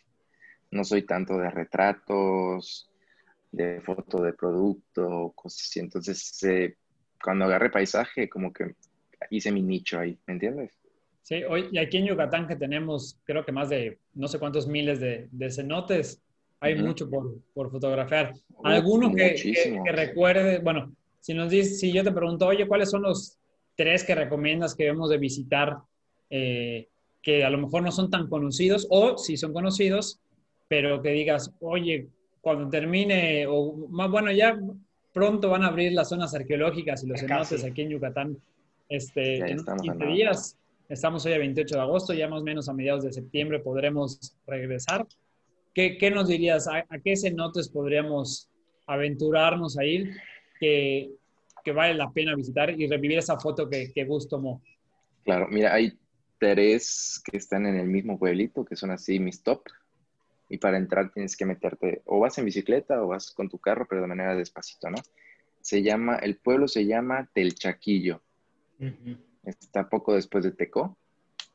No 0.70 0.84
soy 0.84 1.02
tanto 1.02 1.36
de 1.36 1.50
retratos, 1.50 2.90
de 3.52 3.82
foto 3.82 4.22
de 4.22 4.32
producto, 4.32 5.32
cosas 5.34 5.66
así. 5.68 5.80
Entonces, 5.80 6.42
eh, 6.44 6.76
cuando 7.22 7.44
agarré 7.44 7.70
paisaje, 7.70 8.28
como 8.28 8.52
que 8.52 8.74
hice 9.30 9.52
mi 9.52 9.62
nicho 9.62 9.98
ahí, 9.98 10.18
¿me 10.26 10.34
entiendes? 10.34 10.78
Sí, 11.22 11.42
hoy, 11.48 11.68
y 11.72 11.78
aquí 11.78 11.96
en 11.98 12.06
Yucatán 12.06 12.46
que 12.46 12.56
tenemos 12.56 13.18
creo 13.24 13.44
que 13.44 13.52
más 13.52 13.70
de 13.70 13.98
no 14.14 14.28
sé 14.28 14.38
cuántos 14.38 14.66
miles 14.66 15.00
de, 15.00 15.28
de 15.30 15.50
cenotes, 15.50 16.20
hay 16.60 16.76
mucho 16.76 17.08
por, 17.10 17.38
por 17.52 17.70
fotografiar. 17.70 18.34
¿Alguno 18.62 19.12
que, 19.14 19.34
que, 19.34 19.92
recuerde, 19.92 20.58
bueno, 20.58 20.94
si 21.20 21.34
nos 21.34 21.50
dices, 21.50 21.78
si 21.78 21.92
yo 21.92 22.02
te 22.02 22.12
pregunto, 22.12 22.46
oye, 22.46 22.66
¿cuáles 22.66 22.90
son 22.90 23.02
los 23.02 23.38
tres 23.76 24.04
que 24.04 24.14
recomiendas 24.14 24.74
que 24.74 24.84
debemos 24.84 25.10
de 25.10 25.18
visitar 25.18 25.76
eh, 26.30 26.88
que 27.22 27.44
a 27.44 27.50
lo 27.50 27.58
mejor 27.58 27.82
no 27.82 27.90
son 27.90 28.10
tan 28.10 28.28
conocidos 28.28 28.86
o 28.90 29.16
si 29.16 29.36
son 29.36 29.52
conocidos, 29.52 30.20
pero 30.68 31.00
que 31.00 31.10
digas, 31.10 31.52
oye, 31.60 32.08
cuando 32.40 32.68
termine, 32.68 33.46
o 33.46 33.88
más 33.88 34.10
bueno, 34.10 34.30
ya 34.30 34.58
pronto 35.12 35.48
van 35.48 35.64
a 35.64 35.68
abrir 35.68 35.92
las 35.92 36.10
zonas 36.10 36.34
arqueológicas 36.34 37.02
y 37.02 37.06
los 37.06 37.20
cenotes 37.20 37.64
aquí 37.64 37.82
en 37.82 37.90
Yucatán. 37.90 38.36
Este, 38.88 39.38
en 39.38 39.64
15 39.64 40.06
días, 40.06 40.58
estamos 40.88 41.24
hoy 41.26 41.32
a 41.32 41.38
28 41.38 41.74
de 41.74 41.80
agosto, 41.80 42.12
ya 42.12 42.28
más 42.28 42.42
o 42.42 42.44
menos 42.44 42.68
a 42.68 42.74
mediados 42.74 43.04
de 43.04 43.12
septiembre 43.12 43.60
podremos 43.60 44.36
regresar. 44.46 45.06
¿Qué, 45.72 45.98
qué 45.98 46.10
nos 46.10 46.28
dirías? 46.28 46.68
¿A, 46.68 46.84
qué 47.02 47.16
cenotes 47.16 47.68
podríamos 47.68 48.50
aventurarnos 48.86 49.78
a 49.78 49.84
ir 49.84 50.16
que, 50.60 51.10
que, 51.64 51.72
vale 51.72 51.94
la 51.94 52.10
pena 52.12 52.36
visitar 52.36 52.70
y 52.70 52.86
revivir 52.86 53.18
esa 53.18 53.38
foto 53.38 53.68
que, 53.68 53.92
que 53.92 54.04
Gus 54.04 54.28
tomó? 54.28 54.62
Claro, 55.24 55.48
mira, 55.48 55.74
hay 55.74 55.98
tres 56.38 57.22
que 57.24 57.38
están 57.38 57.66
en 57.66 57.76
el 57.76 57.88
mismo 57.88 58.18
pueblito, 58.18 58.64
que 58.64 58.76
son 58.76 58.90
así 58.90 59.18
mis 59.18 59.42
top. 59.42 59.62
Y 60.48 60.58
para 60.58 60.76
entrar 60.76 61.10
tienes 61.10 61.36
que 61.36 61.46
meterte, 61.46 62.02
o 62.04 62.20
vas 62.20 62.36
en 62.38 62.44
bicicleta 62.44 63.02
o 63.02 63.08
vas 63.08 63.30
con 63.32 63.48
tu 63.48 63.58
carro, 63.58 63.86
pero 63.88 64.02
de 64.02 64.08
manera 64.08 64.36
despacito, 64.36 64.90
¿no? 64.90 64.98
Se 65.62 65.82
llama, 65.82 66.16
el 66.16 66.36
pueblo 66.36 66.68
se 66.68 66.84
llama 66.84 67.30
Telchaquillo. 67.32 68.20
Está 69.44 69.88
poco 69.88 70.14
después 70.14 70.44
de 70.44 70.52
Teco. 70.52 70.96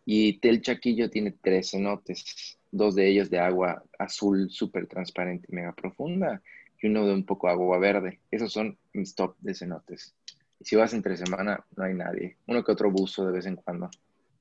Y 0.06 0.40
Tel 0.40 0.62
Chaquillo 0.62 1.10
tiene 1.10 1.32
tres 1.32 1.72
cenotes, 1.72 2.58
dos 2.72 2.96
de 2.96 3.08
ellos 3.08 3.30
de 3.30 3.40
agua 3.40 3.84
azul 3.98 4.50
súper 4.50 4.88
transparente 4.88 5.48
y 5.50 5.56
mega 5.56 5.74
profunda, 5.74 6.42
y 6.82 6.88
uno 6.88 7.06
de 7.06 7.14
un 7.14 7.26
poco 7.26 7.48
agua 7.48 7.78
verde. 7.78 8.20
Esos 8.32 8.52
son 8.52 8.78
mis 8.94 9.14
top 9.14 9.36
de 9.40 9.54
cenotes. 9.54 10.16
Y 10.60 10.66
si 10.66 10.76
vas 10.76 10.94
entre 10.94 11.16
semana, 11.16 11.64
no 11.76 11.84
hay 11.84 11.94
nadie. 11.94 12.38
Uno 12.48 12.64
que 12.64 12.72
otro 12.72 12.92
buzo 12.92 13.26
de 13.26 13.34
vez 13.34 13.46
en 13.46 13.56
cuando. 13.56 13.90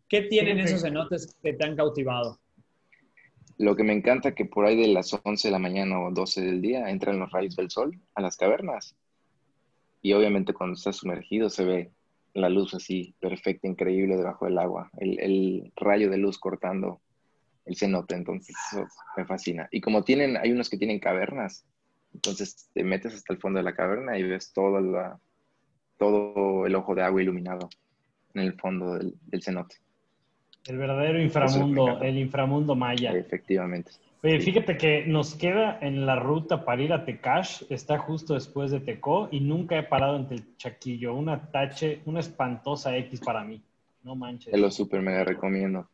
¿Qué 0.08 0.22
tienen 0.22 0.58
esos 0.58 0.80
cenotes 0.80 1.36
que 1.42 1.52
te 1.52 1.64
han 1.64 1.76
cautivado? 1.76 2.38
Lo 3.58 3.76
que 3.76 3.84
me 3.84 3.92
encanta 3.92 4.34
que 4.34 4.46
por 4.46 4.64
ahí 4.64 4.76
de 4.76 4.88
las 4.88 5.12
11 5.22 5.48
de 5.48 5.52
la 5.52 5.58
mañana 5.58 6.00
o 6.00 6.10
12 6.10 6.40
del 6.40 6.62
día 6.62 6.88
entran 6.88 7.18
los 7.18 7.30
rayos 7.30 7.56
del 7.56 7.70
sol 7.70 8.00
a 8.14 8.22
las 8.22 8.36
cavernas. 8.36 8.96
Y 10.00 10.12
obviamente 10.12 10.54
cuando 10.54 10.76
estás 10.76 10.96
sumergido 10.96 11.50
se 11.50 11.64
ve 11.64 11.90
la 12.38 12.48
luz 12.48 12.74
así 12.74 13.14
perfecta, 13.20 13.68
increíble 13.68 14.16
debajo 14.16 14.46
del 14.46 14.58
agua, 14.58 14.90
el, 14.98 15.72
rayo 15.76 16.10
de 16.10 16.18
luz 16.18 16.38
cortando 16.38 17.00
el 17.64 17.76
cenote, 17.76 18.14
entonces 18.14 18.56
eso 18.72 18.86
me 19.16 19.26
fascina. 19.26 19.68
Y 19.70 19.80
como 19.80 20.02
tienen, 20.02 20.36
hay 20.36 20.52
unos 20.52 20.70
que 20.70 20.78
tienen 20.78 21.00
cavernas, 21.00 21.64
entonces 22.14 22.70
te 22.72 22.82
metes 22.84 23.14
hasta 23.14 23.32
el 23.32 23.40
fondo 23.40 23.58
de 23.58 23.64
la 23.64 23.74
caverna 23.74 24.18
y 24.18 24.22
ves 24.22 24.52
todo, 24.52 24.80
la, 24.80 25.18
todo 25.98 26.66
el 26.66 26.74
ojo 26.74 26.94
de 26.94 27.02
agua 27.02 27.22
iluminado 27.22 27.68
en 28.34 28.42
el 28.42 28.54
fondo 28.54 28.94
del, 28.94 29.14
del 29.26 29.42
cenote. 29.42 29.76
El 30.66 30.78
verdadero 30.78 31.20
inframundo, 31.20 32.00
el 32.02 32.18
inframundo 32.18 32.74
maya. 32.74 33.12
Efectivamente. 33.12 33.92
Oye, 34.20 34.40
fíjate 34.40 34.76
que 34.76 35.06
nos 35.06 35.34
queda 35.36 35.78
en 35.80 36.04
la 36.04 36.16
ruta 36.16 36.64
para 36.64 36.82
ir 36.82 36.92
a 36.92 37.04
Tecash, 37.04 37.62
está 37.70 37.98
justo 37.98 38.34
después 38.34 38.72
de 38.72 38.80
Tecó 38.80 39.28
y 39.30 39.38
nunca 39.38 39.78
he 39.78 39.84
parado 39.84 40.16
en 40.16 40.26
el 40.30 40.56
Chaquillo. 40.56 41.14
Una 41.14 41.52
tache, 41.52 42.00
una 42.04 42.18
espantosa 42.18 42.96
X 42.96 43.20
para 43.20 43.44
mí. 43.44 43.62
No 44.02 44.16
manches. 44.16 44.50
Te 44.50 44.58
lo 44.58 44.72
súper 44.72 45.02
mega 45.02 45.22
recomiendo. 45.22 45.88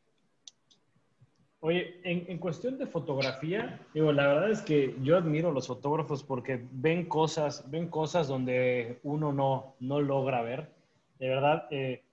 Oye, 1.61 2.01
en, 2.05 2.39
cuestión 2.39 2.77
de 2.77 2.87
fotografía, 2.87 3.81
digo, 3.95 4.13
la 4.13 4.27
verdad 4.27 4.51
es 4.51 4.61
que 4.61 4.95
yo 5.03 5.17
admiro 5.17 5.49
a 5.49 5.53
los 5.53 5.67
fotógrafos 5.67 6.23
porque 6.23 6.63
ven 6.73 7.07
cosas, 7.07 7.71
ven 7.71 7.89
cosas 7.89 8.29
donde 8.29 9.01
uno 9.03 9.33
no, 9.33 9.75
no 9.81 10.01
logra 10.01 10.43
ver. 10.43 10.71
De 11.19 11.29
verdad, 11.29 11.67
eh, 11.71 12.05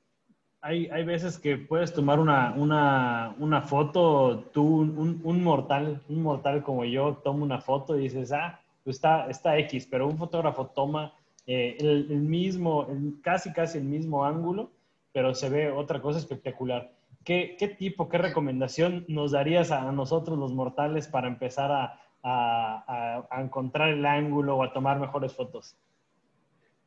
hay, 0.62 0.88
hay, 0.88 1.04
veces 1.04 1.40
que 1.40 1.58
puedes 1.58 1.94
tomar 1.94 2.20
una, 2.20 2.54
una, 2.56 3.36
una 3.40 3.62
foto, 3.64 4.46
tú, 4.54 4.64
un, 4.64 5.20
un, 5.24 5.44
mortal, 5.44 6.02
un 6.08 6.22
mortal 6.22 6.62
como 6.62 6.86
yo, 6.86 7.20
toma 7.24 7.44
una 7.44 7.60
foto 7.60 7.98
y 7.98 8.04
dices, 8.04 8.32
ah, 8.32 8.60
pues 8.84 8.98
está, 8.98 9.28
está 9.30 9.58
X, 9.58 9.88
pero 9.90 10.08
un 10.08 10.18
fotógrafo 10.18 10.68
toma 10.68 11.14
eh, 11.48 11.78
el, 11.80 12.08
el, 12.12 12.22
mismo, 12.22 12.88
casi 13.24 13.52
casi 13.52 13.80
el 13.80 13.86
mismo 13.86 14.24
ángulo, 14.24 14.70
pero 15.12 15.34
se 15.34 15.50
ve 15.50 15.72
otra 15.72 16.00
cosa 16.00 16.20
espectacular. 16.20 16.92
¿Qué, 17.24 17.56
¿Qué, 17.58 17.68
tipo, 17.68 18.08
qué 18.08 18.20
recomendación 18.20 19.06
nos 19.08 19.32
darías 19.32 19.72
a 19.72 19.92
nosotros 19.92 20.38
los 20.38 20.54
mortales 20.54 21.08
para 21.08 21.28
empezar 21.28 21.72
a, 21.72 22.00
a, 22.24 23.26
a 23.30 23.42
encontrar 23.42 23.90
el 23.90 24.06
ángulo 24.06 24.58
o 24.58 24.64
a 24.64 24.74
tomar 24.74 25.00
mejores 25.00 25.34
fotos? 25.34 25.76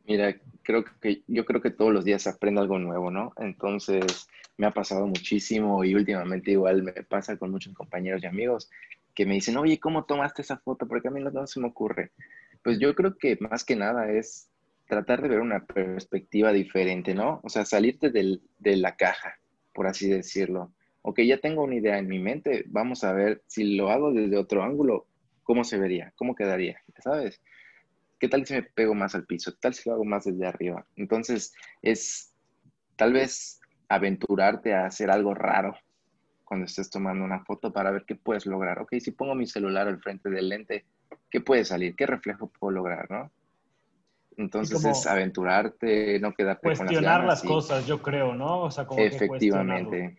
Mira, 0.06 0.37
creo 0.62 0.84
que 1.00 1.23
yo 1.26 1.44
creo 1.44 1.61
que 1.62 1.70
todos 1.70 1.92
los 1.92 2.04
días 2.04 2.23
se 2.23 2.28
aprende 2.30 2.61
algo 2.61 2.78
nuevo, 2.78 3.11
¿no? 3.11 3.32
Entonces, 3.38 4.28
me 4.58 4.66
ha 4.66 4.70
pasado 4.73 5.06
muchísimo 5.06 5.82
y 5.84 5.94
últimamente 5.94 6.50
igual 6.52 6.82
me 6.82 6.92
pasa 6.92 7.37
con 7.38 7.50
muchos 7.50 7.73
compañeros 7.75 8.23
y 8.23 8.26
amigos 8.26 8.70
que 9.14 9.25
me 9.26 9.34
dicen, 9.34 9.56
oye, 9.56 9.78
¿cómo 9.78 10.04
tomaste 10.04 10.42
esa 10.42 10.58
foto? 10.58 10.87
Porque 10.87 11.08
a 11.08 11.11
mí 11.11 11.23
no, 11.23 11.46
se 11.46 11.61
me 11.61 11.68
ocurre. 11.68 12.12
Pues 12.62 12.78
yo 12.78 12.94
creo 12.94 13.16
que 13.16 13.37
más 13.40 13.64
que 13.64 13.76
nada 13.76 14.11
es 14.11 14.50
tratar 14.87 15.23
de 15.23 15.28
ver 15.28 15.40
una 15.40 15.64
perspectiva 15.64 16.52
diferente, 16.52 17.14
¿no? 17.14 17.40
O 17.42 17.49
sea, 17.49 17.64
salirte 17.64 18.11
del, 18.11 18.42
de 18.58 18.76
la 18.76 18.96
caja, 18.96 19.38
por 19.73 19.87
así 19.87 20.08
decirlo. 20.11 20.73
Ok, 21.02 21.20
ya 21.20 21.38
tengo 21.38 21.62
una 21.64 21.76
idea 21.76 21.99
en 21.99 22.08
mi 22.08 22.18
mente, 22.18 22.64
vamos 22.68 23.04
a 23.04 23.12
ver 23.12 23.42
si 23.46 23.76
lo 23.76 23.90
hago 23.90 24.12
desde 24.12 24.37
otro 24.37 24.62
ángulo, 24.62 25.06
¿cómo 25.42 25.64
se 25.64 25.78
vería? 25.78 26.12
¿Cómo 26.16 26.34
quedaría? 26.34 26.78
¿Sabes? 27.02 27.40
¿Qué 28.25 28.31
tal 28.31 28.47
si 28.47 28.54
me 28.54 28.62
pego 28.62 28.95
más 28.95 29.14
al 29.14 29.26
piso? 29.26 29.52
¿Qué 29.52 29.59
tal 29.61 29.75
si 29.75 29.87
lo 29.87 29.97
hago 29.97 30.04
más 30.07 30.25
desde 30.25 30.47
arriba? 30.47 30.87
Entonces, 30.97 31.52
es 31.83 32.35
tal 32.97 33.12
vez 33.12 33.61
aventurarte 33.90 34.73
a 34.73 34.87
hacer 34.87 35.11
algo 35.11 35.35
raro 35.35 35.76
cuando 36.43 36.64
estés 36.64 36.88
tomando 36.88 37.23
una 37.23 37.45
foto 37.45 37.71
para 37.71 37.90
ver 37.90 38.07
qué 38.07 38.14
puedes 38.16 38.47
lograr. 38.47 38.78
Ok, 38.78 38.95
si 38.99 39.11
pongo 39.11 39.35
mi 39.35 39.47
celular 39.47 39.88
al 39.88 40.00
frente 40.00 40.31
del 40.31 40.49
lente, 40.49 40.87
¿qué 41.31 41.43
puede 41.43 41.66
salir? 41.66 41.97
¿Qué 41.97 42.07
reflejo 42.07 42.47
puedo 42.47 42.71
lograr, 42.71 43.11
no? 43.11 43.31
Entonces 44.38 44.83
es 44.87 45.07
aventurarte, 45.07 46.19
no 46.19 46.33
quedarte 46.33 46.69
cuestionar 46.69 47.19
con 47.19 47.26
las, 47.26 47.45
las 47.45 47.52
cosas, 47.52 47.87
yo 47.87 48.00
creo, 48.00 48.35
¿no? 48.35 48.62
O 48.62 48.71
sea, 48.71 48.87
como 48.87 49.02
efectivamente. 49.02 50.16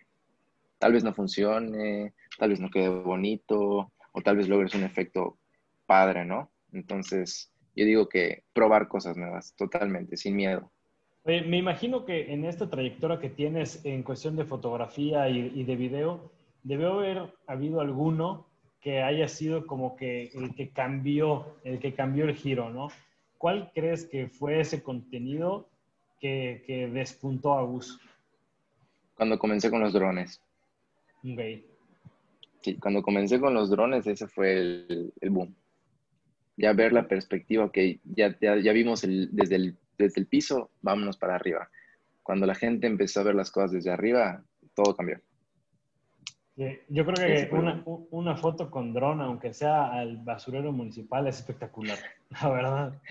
tal 0.78 0.94
vez 0.94 1.04
no 1.04 1.12
funcione, 1.12 2.14
tal 2.38 2.52
vez 2.52 2.60
no 2.60 2.70
quede 2.70 2.88
bonito, 2.88 3.92
o 4.12 4.22
tal 4.24 4.38
vez 4.38 4.48
logres 4.48 4.76
un 4.76 4.84
efecto 4.84 5.40
padre, 5.88 6.24
¿no? 6.24 6.52
Entonces, 6.72 7.52
yo 7.76 7.86
digo 7.86 8.10
que 8.10 8.44
probar 8.54 8.88
cosas 8.88 9.18
nuevas, 9.18 9.54
totalmente, 9.56 10.16
sin 10.18 10.36
miedo. 10.36 10.72
me 11.26 11.58
imagino 11.58 12.06
que 12.06 12.34
en 12.34 12.46
esta 12.46 12.70
trayectoria 12.70 13.20
que 13.20 13.30
tienes 13.30 13.84
en 13.86 14.04
cuestión 14.04 14.36
de 14.36 14.46
fotografía 14.46 15.30
y, 15.30 15.64
de 15.64 15.76
video, 15.76 16.32
debe 16.64 16.86
haber 16.86 17.34
habido 17.48 17.82
alguno 17.82 18.48
que 18.80 19.02
haya 19.02 19.28
sido 19.28 19.66
como 19.66 19.96
que 19.96 20.30
el 20.34 20.56
que 20.56 20.70
cambió, 20.70 21.58
el 21.64 21.80
que 21.80 21.94
cambió 21.94 22.26
el 22.26 22.36
giro, 22.36 22.70
¿no? 22.70 22.88
¿Cuál 23.38 23.72
crees 23.74 24.06
que 24.06 24.30
fue 24.30 24.60
ese 24.60 24.82
contenido 24.82 25.68
que, 26.20 26.64
que 26.66 26.88
despuntó 26.88 27.54
a 27.54 27.64
Gus? 27.64 28.00
Cuando 29.16 29.38
comencé 29.38 29.70
con 29.70 29.82
los 29.82 29.94
drones. 29.94 30.42
Ok. 31.24 31.42
Sí, 32.62 32.78
cuando 32.78 33.02
comencé 33.02 33.40
con 33.40 33.54
los 33.54 33.70
drones, 33.70 34.08
ese 34.08 34.28
fue 34.28 34.54
el, 34.54 35.14
el 35.20 35.30
boom 35.30 35.56
ya 36.58 36.74
ver 36.74 36.94
la 36.94 37.08
perspectiva, 37.08 37.72
que 37.72 38.00
ya, 38.04 38.38
ya, 38.40 38.74
vimos 38.74 39.02
desde, 39.02 39.56
el, 39.56 39.78
desde 39.98 40.22
el 40.22 40.28
piso, 40.28 40.72
vámonos 40.82 41.18
para 41.18 41.36
arriba. 41.36 41.70
Cuando 42.24 42.46
la 42.46 42.56
gente 42.56 42.88
empezó 42.88 43.20
a 43.22 43.24
ver 43.24 43.36
las 43.36 43.52
cosas 43.52 43.72
desde 43.72 43.92
arriba, 43.92 44.44
todo 44.74 44.96
cambió. 44.96 45.20
yo 46.56 47.06
creo 47.06 47.16
que 47.16 47.56
una, 47.56 47.84
una, 47.86 48.38
foto 48.38 48.72
con 48.72 48.94
dron, 48.94 49.22
aunque 49.22 49.54
sea 49.54 49.92
al 49.92 50.18
basurero 50.18 50.72
municipal, 50.72 51.28
es 51.28 51.38
espectacular, 51.38 52.00
la 52.42 52.50
verdad. 52.50 53.02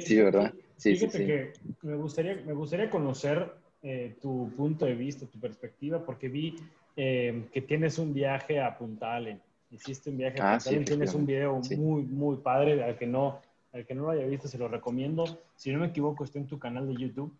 sí, 0.00 0.16
¿verdad? 0.16 0.52
Sí, 0.76 0.94
fíjate 0.94 1.26
que 1.26 1.52
me 1.82 1.96
gustaría, 1.96 2.36
me 2.44 2.52
gustaría 2.52 2.90
conocer 2.90 3.50
eh, 3.82 4.16
tu 4.20 4.52
punto 4.56 4.84
de 4.84 4.94
vista, 4.94 5.26
tu 5.26 5.38
perspectiva, 5.38 6.04
porque 6.04 6.28
vi 6.28 6.56
eh, 6.96 7.48
que 7.52 7.62
tienes 7.62 7.98
un 7.98 8.12
viaje 8.12 8.60
a 8.60 8.76
Punta 8.76 9.14
Allen. 9.14 9.40
Hiciste 9.70 10.10
un 10.10 10.18
viaje 10.18 10.38
ah, 10.40 10.58
tienes 10.62 11.14
un 11.14 11.26
video 11.26 11.60
muy, 11.76 12.02
muy 12.02 12.36
padre, 12.36 12.84
al 12.84 12.96
que, 12.96 13.06
no, 13.06 13.40
al 13.72 13.84
que 13.84 13.94
no 13.94 14.02
lo 14.02 14.10
haya 14.10 14.26
visto 14.26 14.46
se 14.46 14.58
lo 14.58 14.68
recomiendo. 14.68 15.24
Si 15.56 15.72
no 15.72 15.80
me 15.80 15.86
equivoco, 15.86 16.24
está 16.24 16.38
en 16.38 16.46
tu 16.46 16.58
canal 16.58 16.86
de 16.86 16.94
YouTube. 16.94 17.34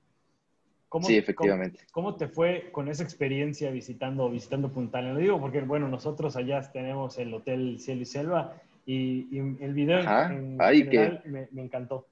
¿Cómo, 0.88 1.06
sí, 1.06 1.16
efectivamente. 1.16 1.80
Cómo, 1.92 2.16
te 2.16 2.28
fue 2.28 2.70
con 2.72 2.88
esa 2.88 3.02
experiencia 3.02 3.70
visitando, 3.70 4.30
visitando 4.30 4.70
Punta 4.70 5.00
Lo 5.02 5.18
digo 5.18 5.40
porque, 5.40 5.60
bueno, 5.60 5.88
nosotros 5.88 6.36
allá 6.36 6.60
tenemos 6.72 7.18
el 7.18 7.32
Hotel 7.34 7.78
Cielo 7.80 8.02
y 8.02 8.06
Selva 8.06 8.56
y, 8.86 9.38
el 9.60 9.74
video 9.74 9.98
en, 9.98 10.58
general 10.58 11.22
me, 11.24 11.62
encantó. 11.62 12.06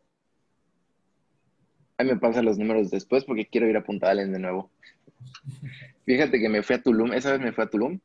Ahí 1.96 2.06
me 2.06 2.16
pasan 2.16 2.44
los 2.44 2.58
números 2.58 2.90
después 2.90 3.24
porque 3.24 3.46
quiero 3.46 3.68
ir 3.68 3.76
a 3.76 3.84
Punta 3.84 4.10
Allen 4.10 4.32
de 4.32 4.40
nuevo. 4.40 4.70
Fíjate 6.04 6.40
que 6.40 6.48
me 6.48 6.62
fui 6.62 6.76
a 6.76 6.82
Tulum, 6.82 7.12
esa 7.12 7.32
vez 7.32 7.40
me 7.40 7.52
fui 7.52 7.64
a 7.64 7.68
Tulum 7.68 8.00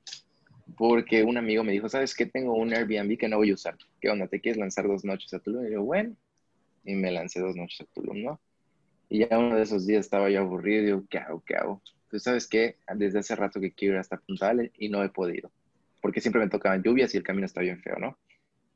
porque 0.79 1.23
un 1.23 1.35
amigo 1.35 1.61
me 1.65 1.73
dijo, 1.73 1.89
¿sabes 1.89 2.15
qué? 2.15 2.25
Tengo 2.25 2.53
un 2.53 2.73
Airbnb 2.73 3.17
que 3.17 3.27
no 3.27 3.35
voy 3.35 3.51
a 3.51 3.53
usar. 3.53 3.75
¿Qué 3.99 4.09
onda? 4.09 4.27
¿Te 4.27 4.39
quieres 4.39 4.57
lanzar 4.57 4.87
dos 4.87 5.03
noches 5.03 5.33
a 5.33 5.39
Tulum? 5.39 5.67
Y 5.67 5.71
yo, 5.71 5.83
bueno, 5.83 6.15
y 6.85 6.95
me 6.95 7.11
lancé 7.11 7.41
dos 7.41 7.57
noches 7.57 7.81
a 7.81 7.85
Tulum, 7.93 8.23
¿no? 8.23 8.39
Y 9.09 9.27
ya 9.27 9.37
uno 9.37 9.57
de 9.57 9.63
esos 9.63 9.85
días 9.85 10.05
estaba 10.05 10.29
yo 10.29 10.39
aburrido 10.39 10.81
y 10.81 10.85
digo, 10.85 11.03
¿qué 11.09 11.17
hago? 11.17 11.43
¿Qué 11.45 11.57
hago? 11.57 11.81
Pues, 12.09 12.23
¿sabes 12.23 12.47
qué? 12.47 12.77
Desde 12.95 13.19
hace 13.19 13.35
rato 13.35 13.59
que 13.59 13.73
quiero 13.73 13.95
ir 13.95 13.99
hasta 13.99 14.15
Punta 14.15 14.53
y 14.77 14.87
no 14.87 15.03
he 15.03 15.09
podido. 15.09 15.51
Porque 16.01 16.21
siempre 16.21 16.41
me 16.41 16.47
tocaban 16.47 16.81
lluvias 16.81 17.13
y 17.13 17.17
el 17.17 17.23
camino 17.23 17.45
está 17.45 17.59
bien 17.59 17.81
feo, 17.81 17.97
¿no? 17.99 18.17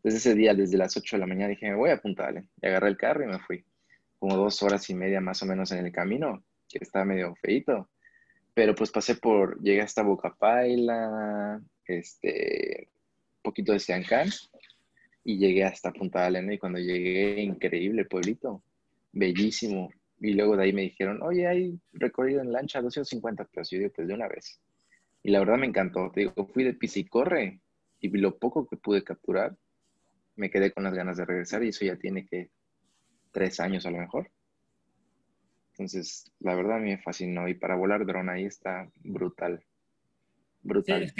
Desde 0.03 0.17
ese 0.17 0.35
día, 0.35 0.53
desde 0.53 0.75
las 0.75 0.97
8 0.97 1.15
de 1.15 1.21
la 1.21 1.27
mañana, 1.27 1.51
dije, 1.51 1.69
me 1.69 1.77
voy 1.77 1.91
a 1.91 2.01
Punta 2.01 2.29
Y 2.61 2.67
agarré 2.67 2.89
el 2.89 2.97
carro 2.97 3.23
y 3.23 3.27
me 3.27 3.39
fui. 3.39 3.63
Como 4.19 4.35
dos 4.35 4.61
horas 4.61 4.89
y 4.89 4.93
media 4.93 5.21
más 5.21 5.41
o 5.41 5.45
menos 5.45 5.71
en 5.71 5.85
el 5.85 5.91
camino, 5.93 6.43
que 6.67 6.79
estaba 6.81 7.05
medio 7.05 7.33
feito. 7.35 7.89
Pero 8.53 8.75
pues 8.75 8.91
pasé 8.91 9.15
por, 9.15 9.61
llegué 9.61 9.79
hasta 9.79 10.03
Paila 10.37 11.61
este, 11.87 12.89
poquito 13.41 13.73
de 13.73 13.79
Siancán 13.79 14.29
y 15.23 15.37
llegué 15.37 15.63
hasta 15.63 15.91
Punta 15.91 16.25
Alena 16.25 16.53
y 16.53 16.57
cuando 16.57 16.79
llegué, 16.79 17.41
increíble 17.41 18.05
pueblito, 18.05 18.63
bellísimo. 19.11 19.91
Y 20.19 20.33
luego 20.33 20.55
de 20.55 20.63
ahí 20.63 20.73
me 20.73 20.83
dijeron, 20.83 21.21
oye, 21.21 21.47
hay 21.47 21.79
recorrido 21.91 22.41
en 22.41 22.51
lancha, 22.51 22.81
250 22.81 23.45
pesos. 23.45 23.71
Yo 23.71 23.79
digo, 23.79 23.91
pues 23.95 24.07
de 24.07 24.13
una 24.13 24.27
vez. 24.27 24.59
Y 25.21 25.31
la 25.31 25.39
verdad 25.39 25.57
me 25.57 25.67
encantó. 25.67 26.11
Te 26.11 26.21
digo, 26.21 26.47
fui 26.53 26.63
de 26.63 26.77
corre 27.09 27.61
y 27.99 28.09
lo 28.09 28.37
poco 28.37 28.67
que 28.67 28.75
pude 28.75 29.03
capturar, 29.03 29.55
me 30.35 30.49
quedé 30.49 30.71
con 30.71 30.83
las 30.83 30.93
ganas 30.93 31.17
de 31.17 31.25
regresar 31.25 31.63
y 31.63 31.69
eso 31.69 31.85
ya 31.85 31.95
tiene 31.95 32.25
que 32.25 32.49
tres 33.31 33.59
años 33.59 33.85
a 33.85 33.91
lo 33.91 33.97
mejor. 33.97 34.29
Entonces, 35.71 36.31
la 36.39 36.53
verdad 36.53 36.79
me 36.79 36.97
fascinó 36.97 37.47
y 37.47 37.55
para 37.55 37.75
volar 37.75 38.05
dron 38.05 38.29
ahí 38.29 38.45
está 38.45 38.89
brutal. 39.03 39.63
Brutal. 40.61 41.13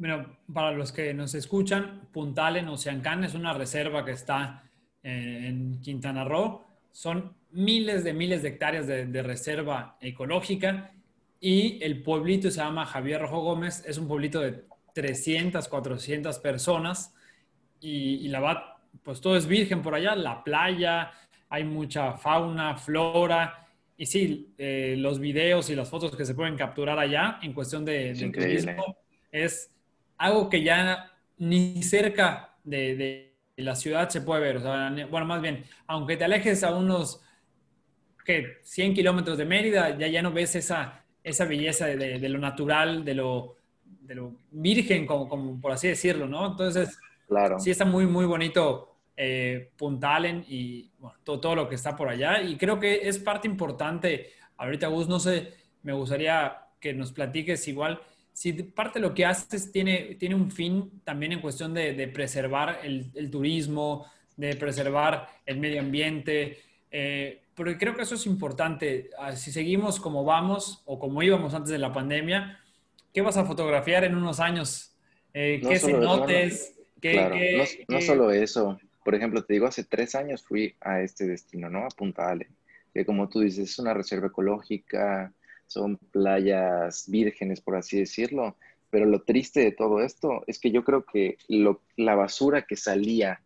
Bueno, 0.00 0.38
para 0.50 0.72
los 0.72 0.92
que 0.92 1.12
nos 1.12 1.34
escuchan, 1.34 2.08
Puntalen 2.10 2.66
Oceancán 2.68 3.22
es 3.22 3.34
una 3.34 3.52
reserva 3.52 4.02
que 4.02 4.12
está 4.12 4.64
eh, 5.02 5.44
en 5.46 5.78
Quintana 5.82 6.24
Roo. 6.24 6.64
Son 6.90 7.34
miles 7.50 8.02
de 8.02 8.14
miles 8.14 8.42
de 8.42 8.48
hectáreas 8.48 8.86
de, 8.86 9.22
reserva 9.22 9.98
ecológica 10.00 10.90
y 11.38 11.84
el 11.84 12.02
pueblito 12.02 12.50
se 12.50 12.62
llama 12.62 12.86
Javier 12.86 13.20
Rojo 13.20 13.42
Gómez. 13.42 13.84
Es 13.86 13.98
un 13.98 14.08
pueblito 14.08 14.40
de 14.40 14.64
300, 14.94 15.68
400 15.68 16.38
personas 16.38 17.14
y, 17.78 18.26
la 18.28 18.40
verdad, 18.40 18.62
pues 19.02 19.20
todo 19.20 19.36
es 19.36 19.46
virgen 19.46 19.82
por 19.82 19.94
allá. 19.94 20.16
La 20.16 20.42
playa, 20.42 21.10
hay 21.50 21.64
mucha 21.64 22.14
fauna, 22.14 22.74
flora. 22.78 23.68
Y 23.98 24.06
sí, 24.06 24.54
eh, 24.56 24.94
los 24.96 25.20
videos 25.20 25.68
y 25.68 25.74
las 25.74 25.90
fotos 25.90 26.16
que 26.16 26.24
se 26.24 26.34
pueden 26.34 26.56
capturar 26.56 26.98
allá 26.98 27.38
en 27.42 27.52
cuestión 27.52 27.84
de, 27.84 28.14
de 28.14 28.30
turismo 28.30 28.96
es 29.30 29.70
algo 30.20 30.50
que 30.50 30.62
ya 30.62 31.10
ni 31.38 31.82
cerca 31.82 32.54
de, 32.62 33.26
la 33.56 33.74
ciudad 33.74 34.08
se 34.08 34.22
puede 34.22 34.40
ver. 34.40 34.58
bueno, 35.08 35.26
más 35.26 35.42
bien, 35.42 35.64
aunque 35.86 36.16
te 36.16 36.24
alejes 36.24 36.62
a 36.64 36.74
unos 36.74 37.20
¿qué? 38.24 38.58
100 38.62 38.94
kilómetros 38.94 39.36
de 39.36 39.44
Mérida, 39.44 39.98
ya, 39.98 40.06
ya 40.06 40.22
no 40.22 40.32
ves 40.32 40.56
esa, 40.56 41.04
esa 41.22 41.44
belleza 41.44 41.86
de, 41.86 42.28
lo 42.28 42.38
natural, 42.38 43.04
de 43.04 43.14
lo, 43.14 43.56
de 43.84 44.14
lo 44.14 44.32
virgen, 44.50 45.06
como, 45.06 45.28
como, 45.28 45.60
por 45.60 45.72
así 45.72 45.88
decirlo, 45.88 46.26
¿no? 46.26 46.46
Entonces, 46.52 46.98
claro. 47.28 47.58
sí 47.58 47.70
está 47.70 47.84
muy, 47.84 48.06
muy 48.06 48.24
bonito 48.24 48.96
eh, 49.16 49.70
Puntalen 49.76 50.44
y 50.48 50.90
todo, 51.22 51.40
todo, 51.40 51.54
lo 51.54 51.68
que 51.68 51.74
está 51.74 51.96
por 51.96 52.08
allá. 52.08 52.40
Y 52.40 52.56
creo 52.56 52.80
que 52.80 53.08
es 53.08 53.18
parte 53.18 53.46
importante. 53.46 54.30
Ahorita, 54.56 54.86
Gus, 54.88 55.06
no 55.06 55.20
sé, 55.20 55.52
me 55.82 55.92
gustaría 55.92 56.56
que 56.80 56.94
nos 56.94 57.12
platiques 57.12 57.68
igual 57.68 58.00
si 58.40 58.54
parte 58.54 58.98
de 58.98 59.06
lo 59.06 59.12
que 59.12 59.26
haces 59.26 59.70
tiene, 59.70 60.16
tiene 60.18 60.34
un 60.34 60.50
fin 60.50 61.02
también 61.04 61.32
en 61.32 61.42
cuestión 61.42 61.74
de, 61.74 62.08
preservar 62.08 62.80
el, 62.82 63.30
turismo, 63.30 64.06
de 64.34 64.56
preservar 64.56 65.28
el 65.44 65.58
medio 65.58 65.78
ambiente, 65.78 66.58
eh, 66.90 67.42
porque 67.54 67.76
creo 67.76 67.94
que 67.94 68.00
eso 68.00 68.14
es 68.14 68.24
importante. 68.24 69.10
Ah, 69.18 69.36
si 69.36 69.52
seguimos 69.52 70.00
como 70.00 70.24
vamos 70.24 70.82
o 70.86 70.98
como 70.98 71.22
íbamos 71.22 71.52
antes 71.52 71.70
de 71.70 71.76
la 71.76 71.92
pandemia, 71.92 72.58
¿qué 73.12 73.20
vas 73.20 73.36
a 73.36 73.44
fotografiar 73.44 74.04
en 74.04 74.16
unos 74.16 74.40
años? 74.40 74.96
Eh, 75.34 75.60
¿Qué 75.62 75.78
se 75.78 75.92
notes? 75.92 76.80
no, 77.88 78.00
solo 78.00 78.30
eso. 78.30 78.80
Por 79.04 79.14
ejemplo, 79.14 79.44
te 79.44 79.52
digo, 79.52 79.66
hace 79.66 79.84
tres 79.84 80.14
años 80.14 80.42
fui 80.42 80.74
a 80.80 81.02
este 81.02 81.26
destino, 81.26 81.68
¿no? 81.68 81.84
A 81.84 81.90
Punta 81.90 82.30
Ale, 82.30 82.48
que 82.94 83.04
como 83.04 83.28
tú 83.28 83.40
dices, 83.40 83.68
es 83.68 83.78
una 83.78 83.92
reserva 83.92 84.28
ecológica, 84.28 85.30
son 85.70 85.96
playas 85.96 87.08
vírgenes, 87.08 87.60
por 87.60 87.76
así 87.76 87.98
decirlo. 87.98 88.56
Pero 88.90 89.06
lo 89.06 89.22
triste 89.22 89.60
de 89.60 89.72
todo 89.72 90.00
esto 90.00 90.42
es 90.48 90.58
que 90.58 90.72
yo 90.72 90.82
creo 90.82 91.04
que 91.04 91.38
la 91.96 92.14
basura 92.16 92.62
que 92.62 92.76
salía 92.76 93.40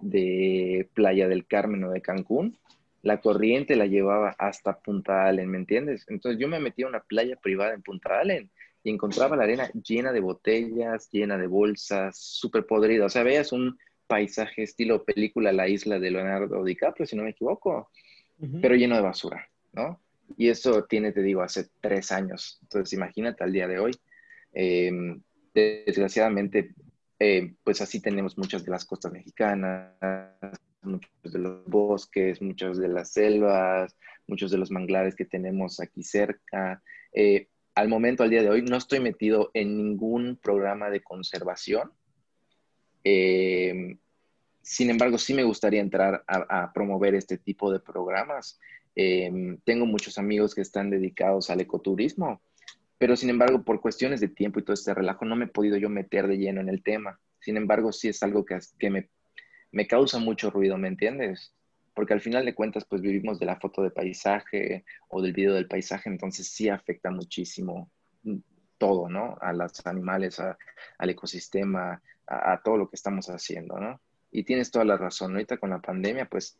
de 0.00 0.88
Playa 0.94 1.26
del 1.26 1.46
Carmen 1.46 1.84
o 1.84 1.90
de 1.90 2.02
Cancún 2.02 2.58
la 3.02 3.20
corriente 3.20 3.76
la 3.76 3.86
llevaba 3.86 4.34
hasta 4.38 4.78
Punta 4.78 5.24
Allen, 5.24 5.48
¿me 5.48 5.58
entiendes? 5.58 6.04
Entonces 6.08 6.38
yo 6.38 6.48
me 6.48 6.60
metía 6.60 6.86
a 6.86 6.90
una 6.90 7.00
playa 7.00 7.36
privada 7.36 7.72
en 7.72 7.82
Punta 7.82 8.20
Allen 8.20 8.50
y 8.82 8.90
encontraba 8.90 9.36
la 9.36 9.44
arena 9.44 9.70
llena 9.72 10.12
de 10.12 10.20
botellas, 10.20 11.08
llena 11.10 11.38
de 11.38 11.46
bolsas, 11.46 12.18
súper 12.18 12.66
podrida. 12.66 13.06
O 13.06 13.08
sea, 13.08 13.22
veías 13.22 13.52
un 13.52 13.78
paisaje 14.06 14.64
estilo 14.64 15.04
película 15.04 15.52
La 15.52 15.68
isla 15.68 15.98
de 15.98 16.10
Leonardo 16.10 16.62
DiCaprio, 16.62 17.06
si 17.06 17.16
no 17.16 17.22
me 17.22 17.30
equivoco, 17.30 17.90
pero 18.60 18.74
lleno 18.74 18.96
de 18.96 19.02
basura, 19.02 19.48
¿no? 19.72 20.00
Y 20.36 20.48
eso 20.48 20.84
tiene, 20.84 21.12
te 21.12 21.22
digo, 21.22 21.42
hace 21.42 21.68
tres 21.80 22.12
años. 22.12 22.58
Entonces, 22.62 22.92
imagínate 22.92 23.44
al 23.44 23.52
día 23.52 23.68
de 23.68 23.78
hoy. 23.78 23.92
Em, 24.52 25.22
desgraciadamente, 25.54 26.74
eh, 27.18 27.54
pues 27.62 27.80
así 27.80 28.00
tenemos 28.00 28.38
muchas 28.38 28.64
de 28.64 28.70
las 28.70 28.84
costas 28.84 29.12
mexicanas, 29.12 29.92
muchos 30.82 31.10
de 31.22 31.38
los 31.38 31.64
bosques, 31.66 32.40
muchas 32.40 32.78
de 32.78 32.88
las 32.88 33.12
selvas, 33.12 33.96
muchos 34.26 34.50
de 34.50 34.58
los 34.58 34.70
manglares 34.70 35.14
que 35.14 35.24
tenemos 35.24 35.80
aquí 35.80 36.02
cerca. 36.02 36.82
Eh, 37.12 37.48
al 37.74 37.88
momento, 37.88 38.22
al 38.22 38.30
día 38.30 38.42
de 38.42 38.50
hoy, 38.50 38.62
no 38.62 38.76
estoy 38.76 39.00
metido 39.00 39.50
en 39.54 39.76
ningún 39.76 40.38
programa 40.42 40.90
de 40.90 41.02
conservación. 41.02 41.92
Eh, 43.04 43.96
sin 44.62 44.90
embargo, 44.90 45.18
sí 45.18 45.34
me 45.34 45.44
gustaría 45.44 45.80
entrar 45.80 46.22
a, 46.26 46.72
promover 46.72 47.14
este 47.14 47.38
tipo 47.38 47.72
de 47.72 47.80
programas. 47.80 48.58
Eh, 48.96 49.58
tengo 49.64 49.86
muchos 49.86 50.18
amigos 50.18 50.54
que 50.54 50.62
están 50.62 50.90
dedicados 50.90 51.50
al 51.50 51.60
ecoturismo, 51.60 52.42
pero 52.98 53.16
sin 53.16 53.30
embargo, 53.30 53.62
por 53.62 53.80
cuestiones 53.80 54.20
de 54.20 54.28
tiempo 54.28 54.58
y 54.58 54.64
todo 54.64 54.74
este 54.74 54.94
relajo, 54.94 55.24
no 55.24 55.36
me 55.36 55.46
he 55.46 55.48
podido 55.48 55.76
yo 55.76 55.88
meter 55.88 56.26
de 56.28 56.38
lleno 56.38 56.60
en 56.60 56.68
el 56.68 56.82
tema. 56.82 57.18
Sin 57.40 57.56
embargo, 57.56 57.92
sí 57.92 58.08
es 58.08 58.22
algo 58.22 58.44
que, 58.44 58.58
que 58.78 58.90
me, 58.90 59.08
me 59.72 59.86
causa 59.86 60.18
mucho 60.18 60.50
ruido, 60.50 60.76
¿me 60.76 60.88
entiendes? 60.88 61.54
porque 61.94 62.14
al 62.14 62.20
final 62.20 62.44
de 62.44 62.54
cuentas 62.54 62.86
pues 62.86 63.02
vivimos 63.02 63.38
de 63.38 63.46
la 63.46 63.56
foto 63.56 63.82
de 63.82 63.90
paisaje 63.90 64.84
o 65.08 65.20
del 65.20 65.32
video 65.32 65.54
del 65.54 65.68
paisaje, 65.68 66.08
entonces 66.08 66.48
sí 66.48 66.68
afecta 66.68 67.10
muchísimo 67.10 67.90
todo, 68.78 69.08
¿no? 69.08 69.36
A 69.40 69.52
los 69.52 69.84
animales, 69.86 70.40
al 70.40 71.10
ecosistema, 71.10 72.02
a, 72.26 72.62
todo 72.62 72.78
lo 72.78 72.88
que 72.88 72.96
estamos 72.96 73.28
haciendo, 73.28 73.78
¿no? 73.78 74.00
Y 74.30 74.44
tienes 74.44 74.70
toda 74.70 74.84
la 74.84 74.96
razón, 74.96 75.32
ahorita 75.32 75.58
con 75.58 75.70
la 75.70 75.80
pandemia 75.80 76.26
pues, 76.26 76.58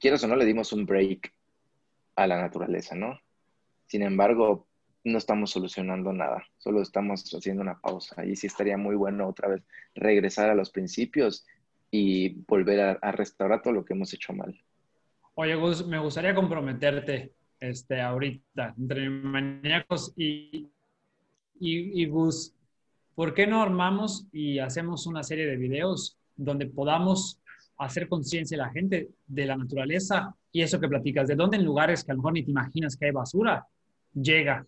quieras 0.00 0.24
o 0.24 0.26
no, 0.26 0.34
le 0.34 0.44
dimos 0.44 0.72
un 0.72 0.84
break 0.86 1.32
a 2.16 2.26
la 2.26 2.40
naturaleza, 2.40 2.94
¿no? 2.94 3.20
Sin 3.86 4.02
embargo, 4.02 4.66
no 5.04 5.18
estamos 5.18 5.50
solucionando 5.50 6.12
nada, 6.12 6.44
solo 6.58 6.82
estamos 6.82 7.22
haciendo 7.32 7.62
una 7.62 7.80
pausa 7.80 8.24
y 8.24 8.34
sí 8.34 8.48
estaría 8.48 8.76
muy 8.76 8.96
bueno 8.96 9.28
otra 9.28 9.48
vez 9.48 9.62
regresar 9.94 10.50
a 10.50 10.54
los 10.54 10.70
principios 10.70 11.46
y 11.90 12.30
volver 12.48 12.98
a, 13.00 13.12
restaurar 13.12 13.62
todo 13.62 13.72
lo 13.72 13.84
que 13.84 13.94
hemos 13.94 14.12
hecho 14.12 14.32
mal. 14.32 14.60
Oye, 15.34 15.54
Gus, 15.54 15.86
me 15.86 16.00
gustaría 16.00 16.34
comprometerte 16.34 17.32
este, 17.60 18.00
ahorita 18.00 18.74
entre 18.76 19.08
maníacos 19.08 20.12
y, 20.16 20.68
y, 21.60 22.02
y 22.02 22.06
Gus. 22.06 22.54
¿Por 23.14 23.32
qué 23.32 23.46
no 23.46 23.62
armamos 23.62 24.26
y 24.32 24.58
hacemos 24.58 25.06
una 25.06 25.22
serie 25.22 25.46
de 25.46 25.56
videos 25.56 26.18
donde 26.36 26.66
podamos 26.66 27.40
hacer 27.78 28.08
conciencia 28.08 28.56
a 28.56 28.66
la 28.66 28.72
gente 28.72 29.10
de 29.26 29.46
la 29.46 29.56
naturaleza 29.56 30.34
y 30.50 30.62
eso 30.62 30.80
que 30.80 30.88
platicas, 30.88 31.28
de 31.28 31.34
dónde 31.34 31.58
en 31.58 31.64
lugares 31.64 32.02
que 32.02 32.12
a 32.12 32.14
lo 32.14 32.18
mejor 32.18 32.32
ni 32.32 32.42
te 32.42 32.50
imaginas 32.50 32.96
que 32.96 33.06
hay 33.06 33.12
basura, 33.12 33.66
llega. 34.14 34.66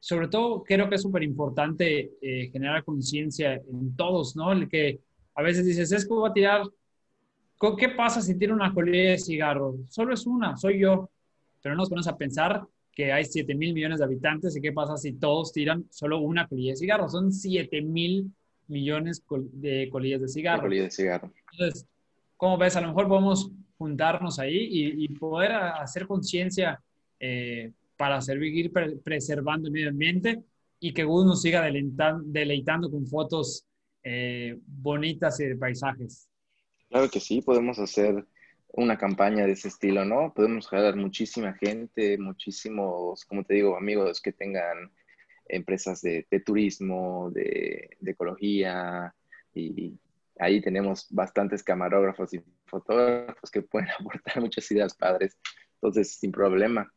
Sobre 0.00 0.28
todo, 0.28 0.62
creo 0.62 0.88
que 0.88 0.96
es 0.96 1.02
súper 1.02 1.22
importante 1.22 2.12
eh, 2.20 2.50
generar 2.50 2.84
conciencia 2.84 3.54
en 3.54 3.96
todos, 3.96 4.36
¿no? 4.36 4.52
El 4.52 4.68
que 4.68 5.00
a 5.34 5.42
veces 5.42 5.64
dices, 5.64 5.90
es 5.92 6.06
que 6.06 6.14
voy 6.14 6.28
a 6.28 6.32
tirar, 6.32 6.62
¿qué 7.78 7.88
pasa 7.90 8.20
si 8.20 8.36
tiro 8.36 8.54
una 8.54 8.72
colilla 8.72 9.10
de 9.10 9.18
cigarro? 9.18 9.76
Solo 9.88 10.14
es 10.14 10.26
una, 10.26 10.56
soy 10.56 10.80
yo. 10.80 11.10
Pero 11.62 11.74
no 11.74 11.82
nos 11.82 11.88
ponemos 11.88 12.08
a 12.08 12.16
pensar 12.16 12.62
que 12.92 13.12
hay 13.12 13.24
7 13.24 13.54
mil 13.54 13.74
millones 13.74 14.00
de 14.00 14.04
habitantes 14.04 14.56
y 14.56 14.60
qué 14.60 14.72
pasa 14.72 14.96
si 14.96 15.12
todos 15.12 15.52
tiran 15.52 15.84
solo 15.90 16.18
una 16.18 16.48
colilla 16.48 16.72
de 16.72 16.76
cigarro. 16.76 17.08
Son 17.08 17.32
7 17.32 17.82
mil 17.82 18.32
millones 18.66 19.22
de 19.52 19.88
colillas 19.90 20.20
de 20.20 20.28
cigarro. 20.28 20.62
colillas 20.62 20.86
de 20.86 20.90
cigarro. 20.90 21.32
Entonces, 21.52 21.86
¿cómo 22.38 22.56
ves? 22.56 22.76
A 22.76 22.80
lo 22.80 22.88
mejor 22.88 23.08
podemos 23.08 23.50
juntarnos 23.76 24.38
ahí 24.38 24.68
y, 24.70 25.08
poder 25.18 25.52
hacer 25.52 26.06
conciencia 26.06 26.80
eh, 27.20 27.72
para 27.96 28.20
seguir 28.22 28.72
preservando 29.04 29.68
el 29.68 29.72
medio 29.72 29.90
ambiente 29.90 30.42
y 30.80 30.94
que 30.94 31.04
Gus 31.04 31.26
nos 31.26 31.42
siga 31.42 31.68
deleitando 32.24 32.90
con 32.90 33.06
fotos 33.06 33.66
eh, 34.02 34.56
bonitas 34.66 35.38
y 35.40 35.46
de 35.46 35.56
paisajes. 35.56 36.28
Claro 36.88 37.10
que 37.10 37.20
sí, 37.20 37.42
podemos 37.42 37.78
hacer 37.78 38.24
una 38.68 38.96
campaña 38.96 39.44
de 39.44 39.52
ese 39.52 39.68
estilo, 39.68 40.04
¿no? 40.04 40.32
Podemos 40.32 40.68
jalar 40.68 40.96
muchísima 40.96 41.54
gente, 41.54 42.16
muchísimos, 42.18 43.24
como 43.24 43.44
te 43.44 43.54
digo, 43.54 43.76
amigos 43.76 44.20
que 44.20 44.32
tengan 44.32 44.90
empresas 45.46 46.00
de, 46.02 46.24
turismo, 46.44 47.30
de, 47.32 47.96
ecología, 48.06 49.14
y 49.54 49.98
ahí 50.38 50.60
tenemos 50.60 51.06
bastantes 51.10 51.62
camarógrafos 51.62 52.34
y 52.34 52.40
fotógrafos 52.66 53.50
que 53.50 53.62
pueden 53.62 53.88
aportar 54.00 54.40
muchas 54.40 54.70
ideas 54.70 54.94
padres, 54.94 55.38
entonces 55.74 56.14
sin 56.14 56.32
problema. 56.32 56.90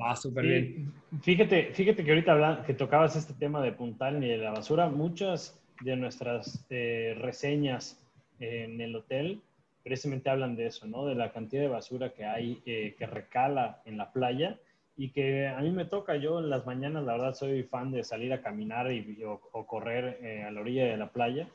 Va 0.00 0.16
súper 0.16 0.44
bien. 0.44 0.92
Fíjate, 1.20 1.72
fíjate 1.74 2.02
que 2.02 2.10
ahorita 2.10 2.64
que 2.66 2.74
tocabas 2.74 3.14
este 3.14 3.34
tema 3.34 3.62
de 3.62 3.72
puntal 3.72 4.24
y 4.24 4.28
de 4.28 4.38
la 4.38 4.50
basura, 4.50 4.88
muchas 4.88 5.60
de 5.82 5.96
nuestras 5.96 6.64
eh, 6.70 7.14
reseñas 7.18 8.02
en 8.40 8.80
el 8.80 8.96
hotel 8.96 9.42
precisamente 9.82 10.30
hablan 10.30 10.56
de 10.56 10.66
eso, 10.66 10.86
¿no? 10.86 11.06
De 11.06 11.14
la 11.14 11.32
cantidad 11.32 11.62
de 11.62 11.68
basura 11.68 12.12
que 12.12 12.24
hay, 12.24 12.62
eh, 12.66 12.94
que 12.98 13.06
recala 13.06 13.82
en 13.84 13.96
la 13.96 14.12
playa 14.12 14.58
y 14.96 15.10
que 15.10 15.48
a 15.48 15.60
mí 15.60 15.70
me 15.70 15.84
toca, 15.84 16.16
yo 16.16 16.38
en 16.38 16.50
las 16.50 16.66
mañanas, 16.66 17.04
la 17.04 17.12
verdad, 17.12 17.34
soy 17.34 17.62
fan 17.64 17.90
de 17.90 18.04
salir 18.04 18.32
a 18.32 18.42
caminar 18.42 18.92
y, 18.92 19.22
o, 19.24 19.66
correr 19.66 20.18
eh, 20.22 20.44
a 20.44 20.50
la 20.50 20.60
orilla 20.60 20.84
de 20.86 20.96
la 20.96 21.10
playa 21.10 21.48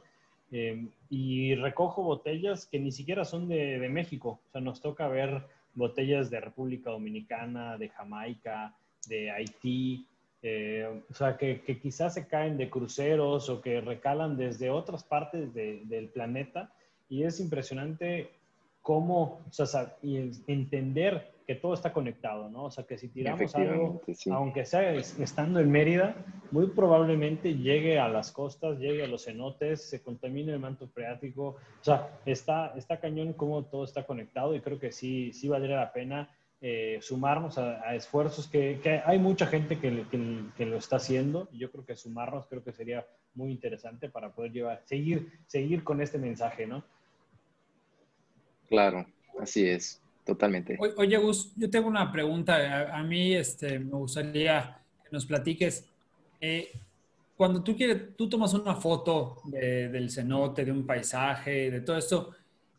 y 0.51 1.55
recojo 1.55 2.03
botellas 2.03 2.65
que 2.65 2.79
ni 2.79 2.91
siquiera 2.91 3.25
son 3.25 3.47
de, 3.47 3.79
de, 3.79 3.89
México, 3.89 4.39
o 4.47 4.51
sea, 4.51 4.61
nos 4.61 4.81
toca 4.81 5.07
ver 5.07 5.43
botellas 5.73 6.29
de 6.29 6.39
República 6.39 6.89
Dominicana, 6.89 7.77
de 7.77 7.89
Jamaica, 7.89 8.75
de 9.07 9.31
Haití, 9.31 10.07
eh, 10.43 11.03
o 11.09 11.13
sea, 11.13 11.37
que, 11.37 11.61
quizás 11.81 12.13
se 12.13 12.27
caen 12.27 12.57
de 12.57 12.69
cruceros 12.69 13.49
o 13.49 13.61
que 13.61 13.81
recalan 13.81 14.37
desde 14.37 14.69
otras 14.69 15.03
partes 15.03 15.53
del 15.53 16.09
planeta. 16.09 16.71
Y 17.09 17.23
es 17.23 17.39
impresionante 17.39 18.31
cómo, 18.81 19.41
o 19.49 19.65
sea, 19.65 19.95
y 20.01 20.17
entender 20.47 21.31
que 21.45 21.55
todo 21.55 21.73
está 21.73 21.93
conectado, 21.93 22.49
¿no? 22.49 22.65
O 22.65 22.71
sea, 22.71 22.85
que 22.85 22.97
si 22.97 23.07
tiramos 23.07 23.55
algo, 23.55 24.01
aunque 24.31 24.65
sea 24.65 24.93
estando 24.93 25.59
en 25.59 25.71
Mérida, 25.71 26.15
muy 26.51 26.67
probablemente 26.67 27.55
llegue 27.55 27.99
a 27.99 28.07
las 28.07 28.31
costas, 28.31 28.79
llegue 28.79 29.03
a 29.03 29.07
los 29.07 29.25
cenotes, 29.25 29.81
se 29.89 30.01
contamine 30.01 30.53
el 30.53 30.59
manto 30.59 30.87
freático. 30.87 31.57
O 31.79 31.83
sea, 31.83 32.19
está, 32.25 32.73
está 32.75 32.99
cañón 32.99 33.33
cómo 33.33 33.65
todo 33.65 33.83
está 33.83 34.05
conectado 34.05 34.55
y 34.55 34.61
creo 34.61 34.79
que 34.79 34.91
sí, 34.91 35.33
sí 35.33 35.47
valdría 35.47 35.77
la 35.77 35.93
pena 35.93 36.29
eh, 36.59 36.97
sumarnos 37.03 37.59
a, 37.59 37.93
esfuerzos 37.93 38.47
que, 38.47 38.81
hay 39.05 39.19
mucha 39.19 39.45
gente 39.45 39.77
que, 39.77 40.05
que, 40.57 40.65
lo 40.65 40.77
está 40.77 40.95
haciendo 40.95 41.47
y 41.51 41.59
yo 41.59 41.69
creo 41.71 41.85
que 41.85 41.95
sumarnos 41.95 42.47
creo 42.47 42.63
que 42.63 42.71
sería 42.71 43.05
muy 43.35 43.51
interesante 43.51 44.09
para 44.09 44.33
poder 44.33 44.51
llevar, 44.51 44.81
seguir, 44.83 45.31
seguir 45.45 45.83
con 45.83 46.01
este 46.01 46.17
mensaje, 46.17 46.65
¿no? 46.65 46.83
Claro, 48.67 49.05
así 49.39 49.67
es, 49.67 50.01
totalmente. 50.25 50.79
oye, 50.97 51.17
Gus, 51.17 51.53
yo 51.55 51.69
tengo 51.69 51.87
una 51.87 52.11
pregunta. 52.11 52.91
A, 52.91 53.03
mí 53.03 53.35
este, 53.35 53.77
me 53.77 53.91
gustaría 53.91 54.79
que 55.03 55.09
nos 55.11 55.27
platiques. 55.27 55.87
Eh, 56.39 56.71
cuando 57.37 57.63
tú 57.63 57.75
quieres, 57.77 58.15
tú 58.17 58.27
tomas 58.27 58.53
una 58.55 58.75
foto 58.75 59.41
del 59.45 60.09
cenote, 60.09 60.65
de 60.65 60.71
un 60.71 60.85
paisaje, 60.87 61.69
de 61.69 61.81
todo 61.81 61.97
esto, 61.97 62.31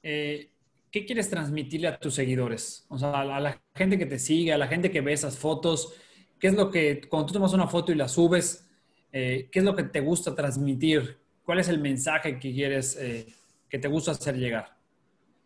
eh, 0.03 0.51
¿qué 0.90 1.07
quieres 1.07 1.31
transmitirle 1.31 1.87
a 1.88 1.99
tus 1.99 2.14
seguidores? 2.14 2.85
O 2.88 2.99
sea, 2.99 3.21
a 3.21 3.40
la 3.40 3.62
gente 3.75 3.97
que 3.97 4.07
te 4.07 4.18
sigue, 4.18 4.53
a 4.53 4.59
la 4.59 4.66
gente 4.66 4.90
que 4.90 5.01
ve 5.01 5.12
esas 5.12 5.38
fotos, 5.38 5.94
¿qué 6.40 6.49
es 6.49 6.55
lo 6.55 6.71
que, 6.71 7.03
cuando 7.09 7.27
tú 7.27 7.35
tomas 7.35 7.53
una 7.53 7.68
foto 7.68 7.92
y 7.92 7.94
la 7.94 8.09
subes, 8.09 8.68
eh, 9.12 9.49
qué 9.53 9.61
es 9.61 9.64
lo 9.64 9.77
que 9.77 9.85
te 9.85 10.01
gusta 10.01 10.35
transmitir? 10.35 11.18
¿Cuál 11.44 11.61
es 11.61 11.68
el 11.68 11.79
mensaje 11.79 12.38
que 12.40 12.53
quieres, 12.53 12.97
eh, 12.97 13.27
que 13.68 13.79
te 13.79 13.88
gusta 13.88 14.11
hacer 14.11 14.37
llegar? 14.37 14.78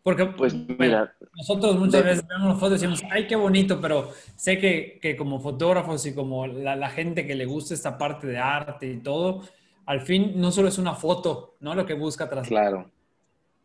Porque 0.03 0.25
pues, 0.25 0.53
mira, 0.53 1.15
nosotros 1.35 1.79
muchas 1.79 2.03
veces 2.03 2.27
vemos 2.27 2.45
una 2.45 2.55
foto 2.55 2.71
y 2.71 2.73
decimos, 2.73 3.01
ay, 3.09 3.25
qué 3.25 3.37
bonito, 3.37 3.79
pero 3.79 4.11
sé 4.35 4.59
que, 4.59 4.99
que 5.01 5.15
como 5.15 5.39
fotógrafos 5.39 6.05
y 6.05 6.13
como 6.13 6.45
la, 6.45 6.75
la, 6.75 6.89
gente 6.89 7.25
que 7.25 7.35
le 7.35 7.45
gusta 7.45 7.73
esta 7.73 7.97
parte 7.97 8.27
de 8.27 8.37
arte 8.37 8.85
y 8.85 8.97
todo, 8.97 9.43
al 9.85 10.01
fin 10.01 10.33
no 10.35 10.51
solo 10.51 10.67
es 10.67 10.77
una 10.77 10.93
foto, 10.93 11.55
¿no? 11.61 11.73
Lo 11.73 11.85
que 11.85 11.93
busca 11.93 12.29
transmitir. 12.29 12.57
Claro 12.57 12.91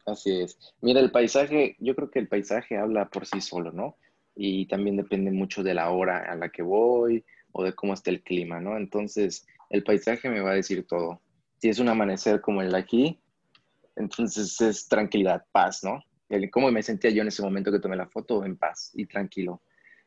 Así 0.09 0.41
es. 0.41 0.59
Mira, 0.81 1.01
el 1.01 1.11
paisaje, 1.11 1.77
yo 1.79 1.95
creo 1.95 2.11
que 2.11 2.19
el 2.19 2.29
paisaje 2.29 2.77
habla 2.77 3.09
por 3.09 3.27
sí 3.27 3.41
solo, 3.41 3.73
¿no? 3.73 3.97
Y 4.35 4.67
también 4.67 4.97
depende 4.97 5.31
mucho 5.31 5.63
de 5.63 5.75
la 5.75 5.91
hora 5.91 6.31
a 6.31 6.35
la 6.35 6.49
que 6.49 6.63
voy 6.63 7.25
o 7.53 7.63
de 7.65 7.75
cómo 7.75 7.93
está 7.93 8.11
el 8.11 8.23
clima, 8.23 8.61
¿no? 8.61 8.77
Entonces, 8.77 9.47
el 9.71 9.85
paisaje 9.85 10.29
me 10.29 10.41
va 10.41 10.53
a 10.53 10.55
decir 10.55 10.87
todo. 10.87 11.21
Si 11.59 11.69
es 11.69 11.79
un 11.79 11.89
amanecer 11.89 12.41
como 12.41 12.63
el 12.63 12.73
de 12.73 12.79
aquí, 12.79 13.21
entonces 13.97 14.61
es 14.61 14.89
tranquilidad, 14.89 15.45
paz, 15.53 15.83
¿no? 15.85 16.03
Cómo 16.51 16.71
me 16.71 16.83
sentía 16.83 17.11
yo 17.11 17.23
en 17.23 17.29
ese 17.29 17.43
momento 17.43 17.73
que 17.73 17.81
tomé 17.81 17.97
la 17.97 18.09
foto, 18.09 18.45
en 18.45 18.57
paz 18.57 18.91
y 18.95 19.07
tranquilo. 19.07 19.63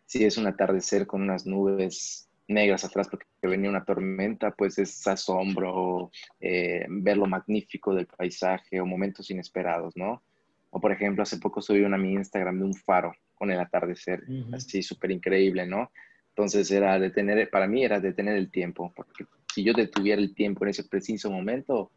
Si 0.05 0.23
es 0.23 0.37
un 0.37 0.47
atardecer 0.47 1.07
con 1.07 1.21
unas 1.21 1.45
nubes 1.45 2.29
negras 2.47 2.83
atrás 2.83 3.07
porque 3.09 3.25
venía 3.43 3.69
una 3.69 3.85
tormenta, 3.85 4.51
pues 4.51 4.77
es 4.77 5.07
asombro, 5.07 6.11
eh, 6.39 6.85
ver 6.89 7.17
lo 7.17 7.25
magnífico 7.25 7.93
del 7.93 8.07
paisaje 8.07 8.79
o 8.79 8.85
momentos 8.85 9.29
inesperados, 9.31 9.95
¿no? 9.95 10.21
O 10.69 10.79
por 10.79 10.91
ejemplo, 10.91 11.23
hace 11.23 11.37
poco 11.37 11.61
subí 11.61 11.81
una 11.81 11.95
a 11.95 11.99
mi 11.99 12.13
Instagram 12.13 12.59
de 12.59 12.65
un 12.65 12.73
faro 12.73 13.13
con 13.33 13.51
el 13.51 13.59
atardecer, 13.59 14.23
así 14.53 14.83
súper 14.83 15.11
increíble, 15.11 15.65
¿no? 15.65 15.91
Entonces 16.29 16.69
era 16.71 16.97
detener, 16.99 17.49
para 17.49 17.67
mí 17.67 17.83
era 17.83 17.99
detener 17.99 18.37
el 18.37 18.51
tiempo, 18.51 18.93
porque 18.95 19.25
si 19.53 19.63
yo 19.63 19.73
detuviera 19.73 20.21
el 20.21 20.33
tiempo 20.33 20.63
en 20.63 20.69
ese 20.69 20.83
preciso 20.85 21.29
momento, 21.29 21.91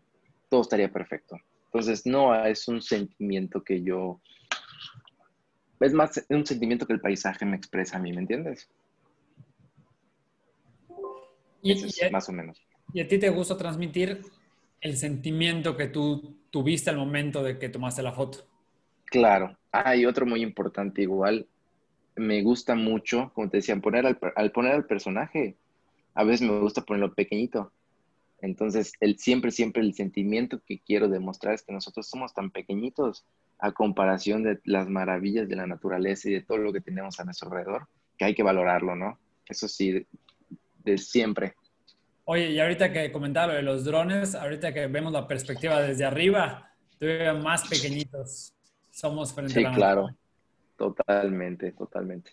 todo 0.48 0.62
estaría 0.62 0.90
perfecto. 0.90 1.37
Entonces 1.74 2.06
no 2.06 2.32
es 2.44 2.68
un 2.68 2.80
sentimiento 2.80 3.64
que 3.64 3.82
yo, 3.82 4.20
es 5.80 5.92
más 5.92 6.24
un 6.28 6.46
sentimiento 6.46 6.87
que 6.87 6.92
el 6.92 7.00
paisaje 7.00 7.44
me 7.44 7.56
expresa 7.56 7.96
a 7.96 8.00
mí, 8.00 8.12
¿me 8.12 8.20
entiendes? 8.20 8.70
Y, 11.62 11.74
más 12.12 12.28
o 12.28 12.32
menos. 12.32 12.64
¿Y 12.92 13.00
a 13.00 13.08
ti 13.08 13.18
te 13.18 13.28
gusta 13.28 13.56
transmitir 13.58 14.22
el 14.80 14.96
sentimiento 14.96 15.76
que 15.76 15.88
tú 15.88 16.37
tuviste 16.50 16.90
al 16.90 16.96
momento 16.96 17.42
de 17.42 17.58
que 17.58 17.68
tomaste 17.68 18.04
la 18.04 18.12
foto? 18.12 18.46
Claro. 19.06 19.58
Hay 19.72 20.06
otro 20.06 20.26
muy 20.26 20.42
importante 20.42 21.02
igual. 21.02 21.48
Me 22.14 22.40
gusta 22.42 22.76
mucho, 22.76 23.32
como 23.34 23.50
te 23.50 23.56
decía, 23.56 23.74
poner 23.80 24.06
al, 24.06 24.52
poner 24.52 24.74
al 24.74 24.87
personaje, 24.87 25.56
a 26.14 26.22
veces 26.22 26.48
me 26.48 26.56
gusta 26.60 26.82
ponerlo 26.82 27.12
pequeñito. 27.14 27.72
Entonces, 28.44 28.92
el, 29.00 29.18
siempre, 29.18 29.50
siempre 29.50 29.83
el 29.83 29.94
sentimiento 29.94 30.61
que 30.66 30.78
quiero 30.78 31.09
demostrar 31.09 31.54
es 31.54 31.62
que 31.62 31.72
nosotros 31.72 32.07
somos 32.07 32.35
tan 32.35 32.50
pequeñitos 32.50 33.24
a 33.59 33.72
comparación 33.72 34.42
de 34.42 34.61
las 34.64 34.87
maravillas 34.87 35.48
de 35.48 35.57
la 35.57 35.66
naturaleza 35.66 36.28
y 36.28 36.35
de 36.35 36.42
todo 36.42 36.59
lo 36.59 36.70
que 36.70 36.83
tenemos 36.83 37.18
a 37.18 37.24
nuestro 37.24 37.48
alrededor, 37.48 37.88
que 38.18 38.26
hay 38.26 38.35
que 38.35 38.42
valorarlo, 38.42 38.94
¿no? 38.96 39.18
Eso 39.48 39.66
sí, 39.66 40.07
de 40.85 40.98
siempre. 40.98 41.54
Oye, 42.26 42.50
y 42.50 42.61
ahorita 42.61 42.92
que 42.92 43.11
comentaba 43.11 43.46
lo 43.48 43.54
de 43.54 43.62
los 43.62 43.85
drones, 43.85 44.35
ahorita 44.35 44.74
que 44.74 44.88
vemos 44.88 45.12
la 45.14 45.26
perspectiva 45.26 45.80
desde 45.80 46.04
arriba, 46.04 46.70
todavía 46.98 47.33
más 47.33 47.66
pequeñitos 47.66 48.52
somos 48.90 49.33
frente 49.33 49.59
a 49.59 49.70
la 49.70 49.74
claro. 49.74 50.11
Totalmente, 50.76 51.72
totalmente. 51.72 52.33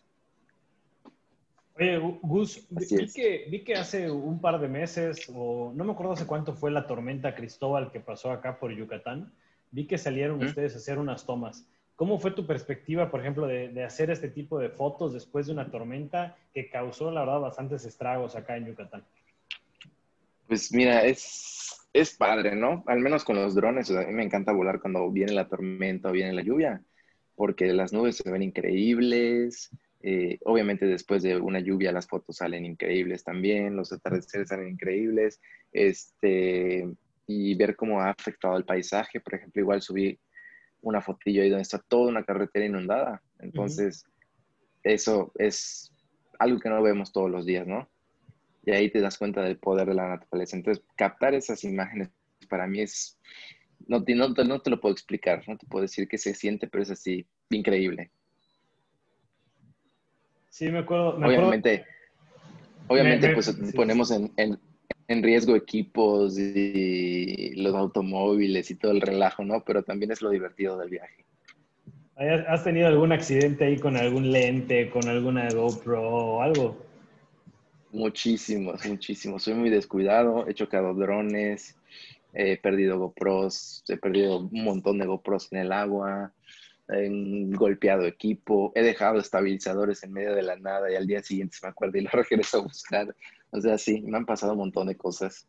Oye, 1.81 1.97
Gus, 2.21 2.67
vi 2.69 3.11
que, 3.11 3.47
vi 3.49 3.63
que, 3.63 3.73
hace 3.73 4.11
un 4.11 4.39
par 4.39 4.59
de 4.59 4.67
meses, 4.67 5.27
o 5.33 5.73
no 5.75 5.83
me 5.83 5.93
acuerdo 5.93 6.13
hace 6.13 6.27
cuánto 6.27 6.53
fue 6.53 6.69
la 6.69 6.85
tormenta 6.85 7.33
Cristóbal 7.33 7.91
que 7.91 7.99
pasó 7.99 8.29
acá 8.29 8.59
por 8.59 8.71
Yucatán, 8.71 9.33
vi 9.71 9.87
que 9.87 9.97
salieron 9.97 10.43
ustedes 10.43 10.75
a 10.75 10.77
hacer 10.77 10.99
unas 10.99 11.25
tomas. 11.25 11.67
¿Cómo 11.95 12.19
fue 12.19 12.31
tu 12.31 12.45
perspectiva, 12.45 13.09
por 13.09 13.21
ejemplo, 13.21 13.47
de, 13.47 13.83
hacer 13.83 14.11
este 14.11 14.29
tipo 14.29 14.59
de 14.59 14.69
fotos 14.69 15.11
después 15.11 15.47
de 15.47 15.53
una 15.53 15.71
tormenta 15.71 16.37
que 16.53 16.69
causó, 16.69 17.09
la 17.09 17.21
verdad, 17.21 17.39
bastantes 17.39 17.83
estragos 17.83 18.35
acá 18.35 18.57
en 18.57 18.67
Yucatán? 18.67 19.03
Pues 20.47 20.71
mira, 20.71 21.03
es, 21.03 21.89
es 21.93 22.15
padre, 22.15 22.55
¿no? 22.55 22.83
Al 22.85 22.99
menos 22.99 23.23
con 23.23 23.37
los 23.37 23.55
drones, 23.55 23.89
a 23.89 24.05
mí 24.05 24.13
me 24.13 24.23
encanta 24.23 24.51
volar 24.51 24.79
cuando 24.79 25.09
viene 25.09 25.31
la 25.31 25.47
tormenta 25.47 26.09
o 26.09 26.11
viene 26.11 26.33
la 26.33 26.43
lluvia, 26.43 26.83
porque 27.35 27.73
las 27.73 27.91
nubes 27.91 28.17
se 28.17 28.29
ven 28.29 28.43
increíbles. 28.43 29.71
Eh, 30.03 30.39
obviamente 30.45 30.85
después 30.85 31.21
de 31.21 31.37
una 31.37 31.59
lluvia 31.59 31.91
las 31.91 32.07
fotos 32.07 32.37
salen 32.37 32.65
increíbles 32.65 33.23
también, 33.23 33.75
los 33.75 33.91
atardeceres 33.91 34.49
salen 34.49 34.69
increíbles, 34.69 35.39
este, 35.71 36.89
y 37.27 37.55
ver 37.55 37.75
cómo 37.75 38.01
ha 38.01 38.09
afectado 38.09 38.57
el 38.57 38.65
paisaje. 38.65 39.19
Por 39.19 39.35
ejemplo, 39.35 39.61
igual 39.61 39.81
subí 39.81 40.19
una 40.81 41.01
fotillo 41.01 41.43
ahí 41.43 41.49
donde 41.49 41.63
está 41.63 41.79
toda 41.79 42.09
una 42.09 42.23
carretera 42.23 42.65
inundada. 42.65 43.21
Entonces, 43.39 44.03
eso 44.83 45.31
es 45.35 45.93
algo 46.39 46.59
que 46.59 46.69
no 46.69 46.81
vemos 46.81 47.11
todos 47.11 47.29
los 47.29 47.45
días, 47.45 47.67
¿no? 47.67 47.89
Y 48.65 48.71
ahí 48.71 48.91
te 48.91 49.01
das 49.01 49.17
cuenta 49.17 49.41
del 49.41 49.57
poder 49.57 49.87
de 49.87 49.95
la 49.95 50.09
naturaleza. 50.09 50.55
Entonces, 50.55 50.83
captar 50.95 51.33
esas 51.33 51.63
imágenes 51.63 52.09
para 52.49 52.67
mí 52.67 52.81
es, 52.81 53.19
no, 53.87 54.03
no, 54.07 54.29
no 54.29 54.61
te 54.61 54.69
lo 54.69 54.81
puedo 54.81 54.93
explicar, 54.93 55.43
no 55.47 55.57
te 55.57 55.67
puedo 55.67 55.83
decir 55.83 56.07
que 56.07 56.17
se 56.17 56.33
siente, 56.33 56.67
pero 56.67 56.83
es 56.83 56.91
así, 56.91 57.27
increíble. 57.49 58.11
Sí, 60.51 60.69
me 60.69 60.79
acuerdo. 60.79 61.15
obviamente, 61.15 61.83
obviamente 62.87 63.33
pues 63.33 63.57
ponemos 63.73 64.11
en, 64.11 64.31
en 65.07 65.23
riesgo 65.23 65.55
equipos 65.55 66.37
y 66.37 67.55
los 67.55 67.73
automóviles 67.73 68.69
y 68.69 68.75
todo 68.75 68.91
el 68.91 69.01
relajo, 69.01 69.43
¿no? 69.43 69.63
Pero 69.63 69.83
también 69.83 70.11
es 70.11 70.21
lo 70.21 70.29
divertido 70.29 70.77
del 70.77 70.89
viaje. 70.89 71.25
¿Has 72.47 72.63
tenido 72.63 72.87
algún 72.87 73.11
accidente 73.11 73.65
ahí 73.65 73.77
con 73.77 73.97
algún 73.97 74.31
lente, 74.31 74.89
con 74.89 75.07
alguna 75.07 75.49
GoPro 75.49 76.01
o 76.01 76.41
algo? 76.41 76.77
Muchísimos, 77.91 78.85
muchísimos. 78.85 79.43
Soy 79.43 79.55
muy 79.55 79.69
descuidado, 79.69 80.47
he 80.47 80.53
chocado 80.53 80.93
drones, 80.93 81.75
he 82.33 82.57
perdido 82.57 82.99
GoPros, 82.99 83.83
he 83.87 83.97
perdido 83.97 84.39
un 84.39 84.63
montón 84.63 84.99
de 84.99 85.07
GoPros 85.07 85.51
en 85.51 85.59
el 85.59 85.71
agua, 85.71 86.31
he 86.89 87.09
golpeado 87.55 88.05
equipo, 88.05 88.71
he 88.75 88.83
dejado 88.83 89.19
estabilizadores 89.19 90.03
en 90.03 90.13
medio 90.13 90.35
de 90.35 90.43
la 90.43 90.57
nada 90.57 90.91
y 90.91 90.95
al 90.95 91.07
día 91.07 91.21
siguiente 91.21 91.57
se 91.57 91.65
me 91.65 91.71
acuerda 91.71 91.99
y 91.99 92.01
lo 92.01 92.09
regreso 92.29 92.59
a 92.59 92.63
buscar. 92.63 93.15
O 93.51 93.59
sea, 93.59 93.77
sí, 93.77 94.01
me 94.01 94.17
han 94.17 94.25
pasado 94.25 94.53
un 94.53 94.59
montón 94.59 94.87
de 94.87 94.95
cosas. 94.95 95.47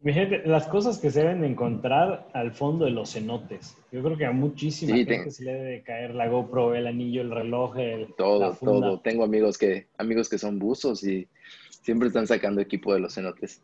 Mi 0.00 0.12
gente, 0.12 0.42
las 0.44 0.66
cosas 0.66 0.98
que 0.98 1.10
se 1.10 1.20
deben 1.20 1.44
encontrar 1.44 2.28
al 2.34 2.52
fondo 2.52 2.84
de 2.84 2.90
los 2.90 3.14
cenotes. 3.14 3.74
Yo 3.90 4.02
creo 4.02 4.18
que 4.18 4.26
a 4.26 4.32
muchísima 4.32 4.94
gente 4.96 5.30
se 5.30 5.44
le 5.44 5.54
debe 5.54 5.82
caer 5.82 6.14
la 6.14 6.28
GoPro, 6.28 6.74
el 6.74 6.86
anillo, 6.86 7.22
el 7.22 7.30
reloj, 7.30 7.78
el, 7.78 8.14
todo, 8.14 8.54
todo. 8.54 9.00
Tengo 9.00 9.24
amigos 9.24 9.56
que, 9.56 9.86
amigos 9.96 10.28
que 10.28 10.36
son 10.36 10.58
buzos 10.58 11.02
y 11.04 11.26
siempre 11.70 12.08
están 12.08 12.26
sacando 12.26 12.60
equipo 12.60 12.92
de 12.92 13.00
los 13.00 13.14
cenotes. 13.14 13.62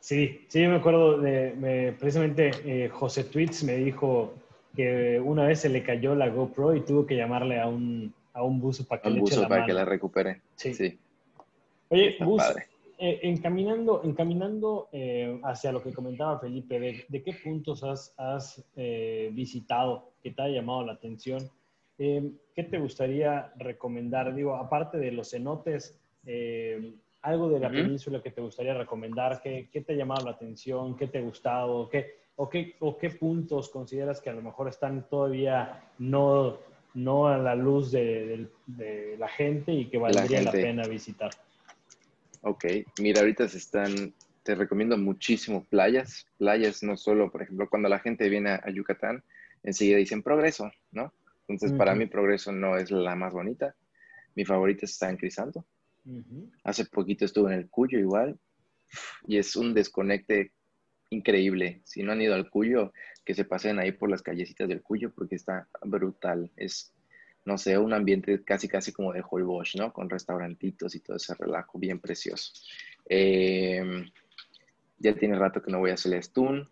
Sí, 0.00 0.46
sí, 0.48 0.60
me 0.66 0.76
acuerdo 0.76 1.18
de, 1.18 1.94
precisamente 1.98 2.50
eh, 2.64 2.88
José 2.88 3.24
Tweets 3.24 3.62
me 3.62 3.76
dijo 3.76 4.34
que 4.78 5.18
una 5.18 5.44
vez 5.44 5.58
se 5.58 5.68
le 5.68 5.82
cayó 5.82 6.14
la 6.14 6.28
GoPro 6.28 6.72
y 6.76 6.84
tuvo 6.84 7.04
que 7.04 7.16
llamarle 7.16 7.58
a 7.58 7.66
un, 7.66 8.14
a 8.32 8.44
un 8.44 8.60
buzo 8.60 8.86
para 8.86 9.02
que 9.02 9.10
le 9.10 9.18
eche 9.18 9.36
la 9.36 9.48
para 9.48 9.66
que 9.66 9.72
la 9.72 9.84
recupere. 9.84 10.42
Sí. 10.54 10.72
sí. 10.72 10.96
Oye, 11.88 12.16
Gus, 12.20 12.44
eh, 12.96 13.18
encaminando, 13.24 14.02
encaminando 14.04 14.88
eh, 14.92 15.40
hacia 15.42 15.72
lo 15.72 15.82
que 15.82 15.92
comentaba 15.92 16.38
Felipe, 16.38 16.78
de, 16.78 17.22
qué 17.24 17.32
puntos 17.42 17.82
has, 17.82 18.64
eh, 18.76 19.30
visitado 19.32 20.12
que 20.22 20.30
te 20.30 20.42
haya 20.42 20.60
llamado 20.60 20.86
la 20.86 20.92
atención? 20.92 21.50
¿Qué 21.96 22.38
te 22.54 22.78
gustaría 22.78 23.52
recomendar? 23.56 24.32
Digo, 24.32 24.54
aparte 24.54 24.98
de 24.98 25.10
los 25.10 25.30
cenotes, 25.32 25.98
algo 27.22 27.48
de 27.48 27.58
la 27.58 27.68
península 27.68 28.22
que 28.22 28.30
te 28.30 28.40
gustaría 28.40 28.74
recomendar, 28.74 29.40
¿qué, 29.42 29.68
¿qué, 29.72 29.80
te 29.80 29.94
ha 29.94 29.96
llamado 29.96 30.24
la 30.24 30.30
atención? 30.30 30.96
¿Qué 30.96 31.08
te 31.08 31.18
ha 31.18 31.22
gustado? 31.22 31.88
¿Qué, 31.88 32.17
o, 32.40 32.48
qué, 32.48 32.76
¿O 32.78 32.96
qué 32.96 33.10
puntos 33.10 33.68
consideras 33.68 34.20
que 34.20 34.30
a 34.30 34.32
lo 34.32 34.42
mejor 34.42 34.68
están 34.68 35.08
todavía 35.08 35.90
no, 35.98 36.60
no 36.94 37.26
a 37.26 37.36
la 37.36 37.56
luz 37.56 37.90
de, 37.90 38.48
la 39.18 39.28
gente 39.28 39.72
y 39.72 39.86
que 39.86 39.98
valdría 39.98 40.42
la 40.42 40.52
pena 40.52 40.86
visitar? 40.86 41.30
Ok, 42.42 42.64
mira, 43.00 43.20
ahorita 43.20 43.48
se 43.48 43.58
están, 43.58 44.14
te 44.44 44.54
recomiendo 44.54 44.96
muchísimo 44.96 45.64
playas, 45.64 46.28
playas 46.38 46.84
no 46.84 46.96
solo, 46.96 47.28
por 47.28 47.42
ejemplo, 47.42 47.68
cuando 47.68 47.88
la 47.88 47.98
gente 47.98 48.28
viene 48.28 48.50
a, 48.50 48.70
Yucatán, 48.70 49.24
enseguida 49.64 49.96
dicen 49.96 50.22
progreso, 50.22 50.70
¿no? 50.92 51.12
Entonces, 51.48 51.76
para 51.76 51.96
mí 51.96 52.06
progreso 52.06 52.52
no 52.52 52.76
es 52.76 52.92
la 52.92 53.16
más 53.16 53.32
bonita. 53.32 53.74
Mi 54.36 54.44
favorita 54.44 54.86
es 54.86 54.94
San 54.94 55.16
Crisanto. 55.16 55.64
Hace 56.62 56.84
poquito 56.84 57.24
estuve 57.24 57.52
en 57.52 57.58
el 57.58 57.68
Cuyo 57.68 57.98
igual 57.98 58.38
y 59.26 59.38
es 59.38 59.56
un 59.56 59.74
desconecte 59.74 60.52
increíble. 61.10 61.80
Si 61.84 62.02
no 62.02 62.12
han 62.12 62.22
ido 62.22 62.34
al 62.34 62.50
Cuyo, 62.50 62.92
que 63.24 63.34
se 63.34 63.44
pasen 63.44 63.78
ahí 63.78 63.92
por 63.92 64.10
las 64.10 64.22
callecitas 64.22 64.68
del 64.68 64.82
Cuyo 64.82 65.12
porque 65.12 65.36
está 65.36 65.68
brutal. 65.82 66.50
Es 66.56 66.92
no 67.48 67.56
sé, 67.56 67.78
un 67.78 67.94
ambiente 67.94 68.44
casi, 68.44 68.68
casi 68.68 68.92
como 68.92 69.12
de 69.12 69.22
Bosch, 69.22 69.76
¿no? 69.76 69.90
Con 69.90 70.10
restaurantitos 70.10 70.94
y 70.94 71.00
todo 71.00 71.16
ese 71.16 71.34
relajo 71.34 71.78
bien 71.78 71.98
precioso. 71.98 72.52
Em, 73.06 74.10
ya 74.98 75.14
tiene 75.14 75.38
rato 75.38 75.62
que 75.62 75.70
no 75.70 75.78
voy 75.78 75.90
a 75.90 75.96
Celestún. 75.96 76.68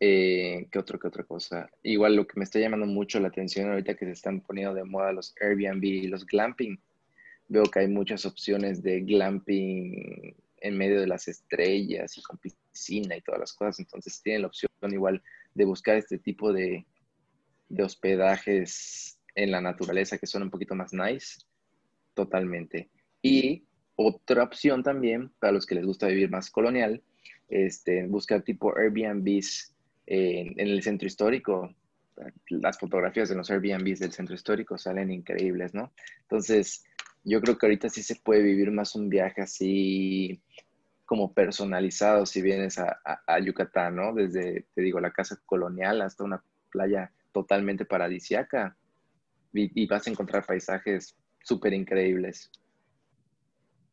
Eh, 0.00 0.66
¿Qué 0.70 0.78
otro, 0.78 0.98
qué 0.98 1.08
otra 1.08 1.24
cosa? 1.24 1.68
Igual 1.82 2.16
lo 2.16 2.26
que 2.26 2.38
me 2.38 2.44
está 2.44 2.58
llamando 2.58 2.86
mucho 2.86 3.20
la 3.20 3.28
atención 3.28 3.70
ahorita 3.70 3.94
que 3.96 4.06
se 4.06 4.12
están 4.12 4.40
poniendo 4.40 4.74
de 4.74 4.84
moda 4.84 5.12
los 5.12 5.34
Airbnb 5.38 5.84
y 5.84 6.06
los 6.08 6.24
glamping. 6.24 6.80
Veo 7.48 7.64
que 7.64 7.80
hay 7.80 7.88
muchas 7.88 8.24
opciones 8.24 8.82
de 8.82 9.02
glamping 9.02 10.34
en 10.62 10.78
medio 10.78 11.00
de 11.00 11.06
las 11.06 11.28
estrellas 11.28 12.16
y 12.16 12.22
con 12.22 12.38
piscina 12.74 13.16
y 13.16 13.22
todas 13.22 13.40
las 13.40 13.52
cosas. 13.54 13.78
Entonces 13.78 14.20
tienen 14.22 14.42
la 14.42 14.48
opción 14.48 14.70
igual 14.90 15.22
de 15.54 15.64
buscar 15.64 15.96
este 15.96 16.18
tipo 16.18 16.52
de, 16.52 16.84
de 17.68 17.82
hospedajes 17.82 19.18
en 19.34 19.50
la 19.50 19.60
naturaleza 19.60 20.18
que 20.18 20.26
son 20.26 20.42
un 20.42 20.50
poquito 20.50 20.74
más 20.74 20.92
nice, 20.92 21.40
totalmente. 22.14 22.90
Y 23.22 23.64
otra 23.96 24.42
opción 24.42 24.82
también, 24.82 25.30
para 25.38 25.52
los 25.52 25.66
que 25.66 25.74
les 25.74 25.86
gusta 25.86 26.08
vivir 26.08 26.30
más 26.30 26.50
colonial, 26.50 27.02
este, 27.48 28.06
buscar 28.06 28.42
tipo 28.42 28.76
Airbnbs 28.76 29.74
en, 30.06 30.58
el 30.58 30.82
centro 30.82 31.06
histórico. 31.06 31.74
Las 32.48 32.78
fotografías 32.78 33.28
de 33.28 33.34
los 33.34 33.50
Airbnbs 33.50 34.00
del 34.00 34.12
centro 34.12 34.34
histórico 34.34 34.78
salen 34.78 35.10
increíbles, 35.10 35.74
¿no? 35.74 35.92
Entonces, 36.22 36.84
yo 37.24 37.40
creo 37.40 37.56
que 37.56 37.66
ahorita 37.66 37.88
sí 37.88 38.02
se 38.02 38.16
puede 38.16 38.42
vivir 38.42 38.70
más 38.70 38.94
un 38.94 39.08
viaje 39.08 39.42
así 39.42 40.40
como 41.04 41.32
personalizado 41.32 42.26
si 42.26 42.40
vienes 42.40 42.78
a, 42.78 43.38
Yucatán, 43.40 43.96
¿no? 43.96 44.14
Desde, 44.14 44.66
te 44.74 44.82
digo, 44.82 45.00
la 45.00 45.12
casa 45.12 45.38
colonial 45.46 46.00
hasta 46.02 46.24
una 46.24 46.42
playa 46.70 47.12
totalmente 47.32 47.84
paradisiaca 47.84 48.76
y, 49.52 49.86
vas 49.86 50.06
a 50.06 50.10
encontrar 50.10 50.44
paisajes 50.44 51.16
súper 51.42 51.72
increíbles. 51.72 52.50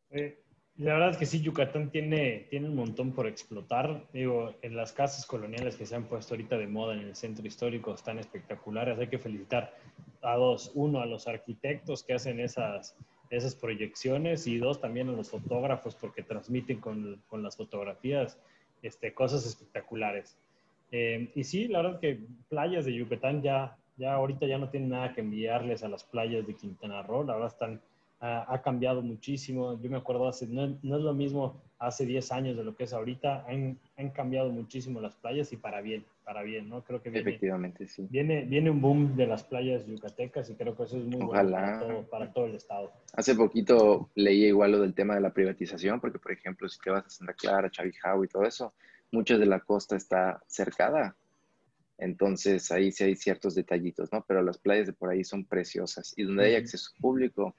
Eh, 0.09 0.41
la 0.77 0.93
verdad 0.93 1.09
es 1.11 1.17
que 1.17 1.25
sí, 1.25 1.41
Yucatán 1.41 1.91
tiene, 1.91 2.47
tiene 2.49 2.67
un 2.67 2.75
montón 2.75 3.11
por 3.13 3.27
explotar. 3.27 4.07
Digo, 4.13 4.55
en 4.61 4.75
las 4.75 4.93
casas 4.93 5.25
coloniales 5.25 5.75
que 5.75 5.85
se 5.85 5.95
han 5.95 6.05
puesto 6.05 6.33
ahorita 6.33 6.57
de 6.57 6.67
moda 6.67 6.93
en 6.93 7.01
el 7.01 7.15
centro 7.15 7.45
histórico 7.45 7.93
están 7.93 8.17
espectaculares. 8.17 8.97
Hay 8.97 9.07
que 9.07 9.19
felicitar 9.19 9.75
a 10.23 10.35
dos. 10.37 10.71
Uno, 10.73 11.01
a 11.01 11.05
los 11.05 11.27
arquitectos 11.27 12.03
que 12.03 12.13
hacen 12.13 12.39
esas, 12.39 12.95
esas 13.31 13.55
proyecciones 13.55 14.45
y 14.45 14.57
dos, 14.57 14.81
también 14.81 15.09
a 15.09 15.13
los 15.13 15.29
fotógrafos 15.29 15.95
porque 15.95 16.21
transmiten 16.21 16.79
con, 16.79 17.21
con 17.27 17.41
las 17.41 17.55
fotografías 17.55 18.37
este, 18.81 19.13
cosas 19.13 19.45
espectaculares. 19.45 20.37
Eh, 20.91 21.31
y 21.35 21.43
sí, 21.43 21.67
la 21.67 21.81
verdad 21.81 21.99
que 21.99 22.19
playas 22.49 22.85
de 22.85 22.93
Yucatán 22.93 23.41
ya, 23.41 23.77
ya 23.97 24.13
ahorita 24.13 24.45
ya 24.45 24.57
no 24.57 24.69
tienen 24.69 24.89
nada 24.89 25.13
que 25.13 25.21
enviarles 25.21 25.83
a 25.83 25.87
las 25.87 26.03
playas 26.03 26.45
de 26.45 26.55
Quintana 26.55 27.01
Roo. 27.03 27.23
La 27.23 27.33
verdad 27.33 27.51
están, 27.53 27.81
ha 28.19 28.61
cambiado 28.61 29.01
muchísimo. 29.01 29.81
Yo 29.81 29.89
me 29.89 29.97
acuerdo, 29.97 30.27
hace, 30.27 30.45
no, 30.47 30.77
no, 30.83 30.97
es 30.97 31.01
lo 31.01 31.13
mismo 31.13 31.61
hace 31.79 32.05
10 32.05 32.31
años 32.33 32.57
de 32.57 32.63
lo 32.63 32.75
que 32.75 32.83
es 32.83 32.93
ahorita. 32.93 33.45
Han, 33.47 33.79
han, 33.97 34.09
cambiado 34.09 34.51
muchísimo 34.51 34.99
las 34.99 35.15
playas 35.15 35.51
y 35.53 35.57
para 35.57 35.81
bien, 35.81 36.05
para 36.23 36.43
bien, 36.43 36.69
¿no? 36.69 36.83
Creo 36.83 37.01
que 37.01 37.09
viene, 37.09 37.29
Efectivamente, 37.29 37.87
sí. 37.87 38.07
Viene, 38.09 38.45
viene 38.45 38.69
un 38.69 38.81
boom 38.81 39.15
de 39.15 39.27
las 39.27 39.43
playas 39.43 39.85
yucatecas 39.85 40.49
y 40.49 40.55
creo 40.55 40.75
que 40.75 40.83
eso 40.83 40.97
es 40.97 41.05
muy 41.05 41.25
bueno 41.25 41.51
para 41.51 41.79
todo, 41.79 42.03
para 42.03 42.33
todo 42.33 42.45
el 42.45 42.55
estado. 42.55 42.91
Hace 43.13 43.35
poquito 43.35 44.09
leí 44.15 44.45
igual 44.45 44.71
lo 44.71 44.81
del 44.81 44.93
tema 44.93 45.15
de 45.15 45.21
la 45.21 45.33
privatización, 45.33 45.99
porque 45.99 46.19
por 46.19 46.31
ejemplo, 46.31 46.69
si 46.69 46.79
te 46.79 46.89
vas 46.89 47.05
a 47.05 47.09
Santa 47.09 47.33
Clara, 47.33 47.69
Chavijao 47.69 48.23
y 48.23 48.27
todo 48.27 48.43
eso, 48.43 48.73
mucha 49.11 49.37
de 49.37 49.45
la 49.45 49.59
costa 49.59 49.95
está 49.95 50.41
cercada. 50.47 51.15
Entonces 51.97 52.71
ahí 52.71 52.91
sí 52.91 53.03
hay 53.03 53.15
ciertos 53.15 53.53
detallitos, 53.53 54.11
¿no? 54.11 54.25
Pero 54.27 54.41
las 54.41 54.57
playas 54.57 54.87
de 54.87 54.93
por 54.93 55.09
ahí 55.09 55.23
son 55.23 55.45
preciosas 55.45 56.13
y 56.17 56.23
donde 56.23 56.45
hay 56.45 56.55
acceso 56.55 56.91
público 56.99 57.55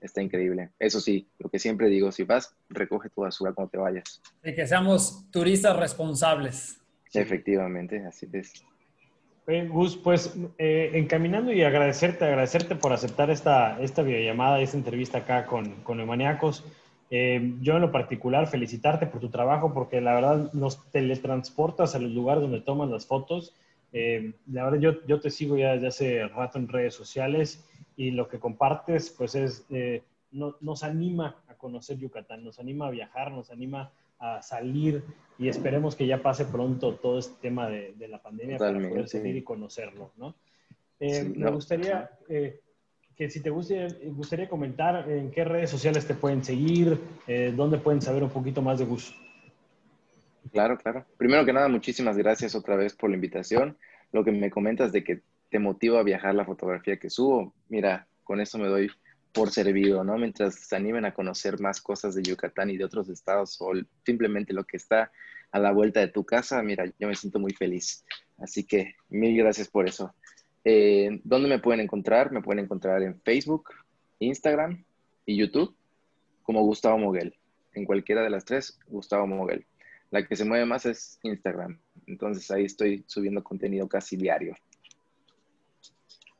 está 0.00 0.22
increíble. 0.22 0.70
Eso 0.78 1.00
sí, 1.00 1.28
lo 1.38 1.48
que 1.48 1.58
siempre 1.58 1.88
digo, 1.88 2.10
si 2.12 2.24
vas, 2.24 2.54
recoge 2.68 3.10
tu 3.10 3.22
basura 3.22 3.52
cuando 3.52 3.70
te 3.70 3.78
vayas. 3.78 4.20
Y 4.42 4.54
que 4.54 4.66
seamos 4.66 5.30
turistas 5.30 5.76
responsables. 5.76 6.80
Efectivamente, 7.14 8.04
así 8.06 8.26
es. 8.32 8.64
Gus, 9.68 9.96
pues 9.96 10.36
eh, 10.58 10.90
encaminando 10.94 11.52
y 11.52 11.62
agradecerte, 11.62 12.24
agradecerte 12.24 12.74
por 12.74 12.92
aceptar 12.92 13.30
esta, 13.30 13.80
esta 13.80 14.02
videollamada, 14.02 14.60
esta 14.60 14.76
entrevista 14.76 15.18
acá 15.18 15.46
con, 15.46 15.82
con 15.82 16.00
Eumaniacos. 16.00 16.64
Eh, 17.10 17.54
yo 17.60 17.76
en 17.76 17.82
lo 17.82 17.92
particular, 17.92 18.48
felicitarte 18.48 19.06
por 19.06 19.20
tu 19.20 19.28
trabajo 19.28 19.72
porque 19.72 20.00
la 20.00 20.14
verdad 20.14 20.52
nos 20.52 20.90
teletransportas 20.90 21.94
a 21.94 22.00
los 22.00 22.10
lugares 22.10 22.42
donde 22.42 22.60
toman 22.60 22.90
las 22.90 23.06
fotos. 23.06 23.54
Eh, 23.92 24.32
la 24.50 24.64
verdad 24.64 24.80
yo, 24.80 25.06
yo 25.06 25.20
te 25.20 25.30
sigo 25.30 25.56
ya 25.56 25.72
desde 25.72 25.86
hace 25.86 26.28
rato 26.28 26.58
en 26.58 26.68
redes 26.68 26.94
sociales 26.94 27.64
y 27.96 28.10
lo 28.10 28.28
que 28.28 28.40
compartes 28.40 29.10
pues 29.10 29.34
es, 29.36 29.64
eh, 29.70 30.02
no, 30.32 30.56
nos 30.60 30.82
anima 30.82 31.36
a 31.46 31.54
conocer 31.54 31.98
Yucatán, 31.98 32.44
nos 32.44 32.58
anima 32.58 32.88
a 32.88 32.90
viajar, 32.90 33.30
nos 33.30 33.50
anima 33.50 33.92
a 34.18 34.42
salir 34.42 35.02
y 35.38 35.48
esperemos 35.48 35.94
que 35.94 36.06
ya 36.06 36.22
pase 36.22 36.46
pronto 36.46 36.94
todo 36.94 37.18
este 37.18 37.34
tema 37.40 37.68
de, 37.68 37.94
de 37.94 38.08
la 38.08 38.22
pandemia 38.22 38.58
para 38.58 38.78
poder 38.88 39.08
salir 39.08 39.36
y 39.36 39.42
conocerlo, 39.42 40.12
¿no? 40.16 40.34
me 40.98 41.50
gustaría 41.50 42.10
que 43.16 43.30
si 43.30 43.40
te 43.40 43.48
gustaría 43.48 44.48
comentar 44.48 45.10
en 45.10 45.30
qué 45.30 45.44
redes 45.44 45.70
sociales 45.70 46.06
te 46.06 46.14
pueden 46.14 46.44
seguir, 46.44 47.00
eh, 47.26 47.52
dónde 47.56 47.78
pueden 47.78 48.02
saber 48.02 48.22
un 48.22 48.28
poquito 48.28 48.60
más 48.60 48.78
de 48.78 48.84
Gus. 48.84 49.16
Claro, 50.52 50.76
claro. 50.76 51.06
Primero 51.16 51.44
que 51.44 51.52
nada, 51.52 51.68
muchísimas 51.68 52.16
gracias 52.18 52.54
otra 52.54 52.76
vez 52.76 52.94
por 52.94 53.08
la 53.08 53.16
invitación. 53.16 53.78
Lo 54.12 54.22
que 54.22 54.32
me 54.32 54.50
comentas 54.50 54.92
de 54.92 55.02
que 55.02 55.22
te 55.50 55.58
motiva 55.58 56.00
a 56.00 56.02
viajar 56.02 56.34
la 56.34 56.44
fotografía 56.44 56.98
que 56.98 57.08
subo, 57.08 57.54
mira, 57.68 58.06
con 58.22 58.40
eso 58.40 58.58
me 58.58 58.68
doy 58.68 58.90
por 59.36 59.50
servido, 59.50 60.02
¿no? 60.02 60.16
Mientras 60.16 60.54
se 60.54 60.74
animen 60.74 61.04
a 61.04 61.12
conocer 61.12 61.60
más 61.60 61.82
cosas 61.82 62.14
de 62.14 62.22
Yucatán 62.22 62.70
y 62.70 62.78
de 62.78 62.86
otros 62.86 63.10
estados 63.10 63.58
o 63.60 63.72
simplemente 64.04 64.54
lo 64.54 64.64
que 64.64 64.78
está 64.78 65.12
a 65.52 65.58
la 65.58 65.72
vuelta 65.72 66.00
de 66.00 66.08
tu 66.08 66.24
casa, 66.24 66.62
mira, 66.62 66.86
yo 66.98 67.06
me 67.06 67.14
siento 67.14 67.38
muy 67.38 67.52
feliz. 67.52 68.02
Así 68.38 68.64
que 68.64 68.94
mil 69.10 69.36
gracias 69.36 69.68
por 69.68 69.86
eso. 69.86 70.14
Eh, 70.64 71.20
¿Dónde 71.22 71.50
me 71.50 71.58
pueden 71.58 71.80
encontrar? 71.80 72.32
Me 72.32 72.40
pueden 72.40 72.64
encontrar 72.64 73.02
en 73.02 73.20
Facebook, 73.20 73.74
Instagram 74.20 74.82
y 75.26 75.36
YouTube 75.36 75.76
como 76.42 76.62
Gustavo 76.62 76.96
Moguel. 76.96 77.36
En 77.74 77.84
cualquiera 77.84 78.22
de 78.22 78.30
las 78.30 78.46
tres, 78.46 78.78
Gustavo 78.88 79.26
Moguel. 79.26 79.66
La 80.10 80.26
que 80.26 80.34
se 80.34 80.46
mueve 80.46 80.64
más 80.64 80.86
es 80.86 81.18
Instagram. 81.22 81.78
Entonces 82.06 82.50
ahí 82.50 82.64
estoy 82.64 83.04
subiendo 83.06 83.44
contenido 83.44 83.86
casi 83.86 84.16
diario. 84.16 84.54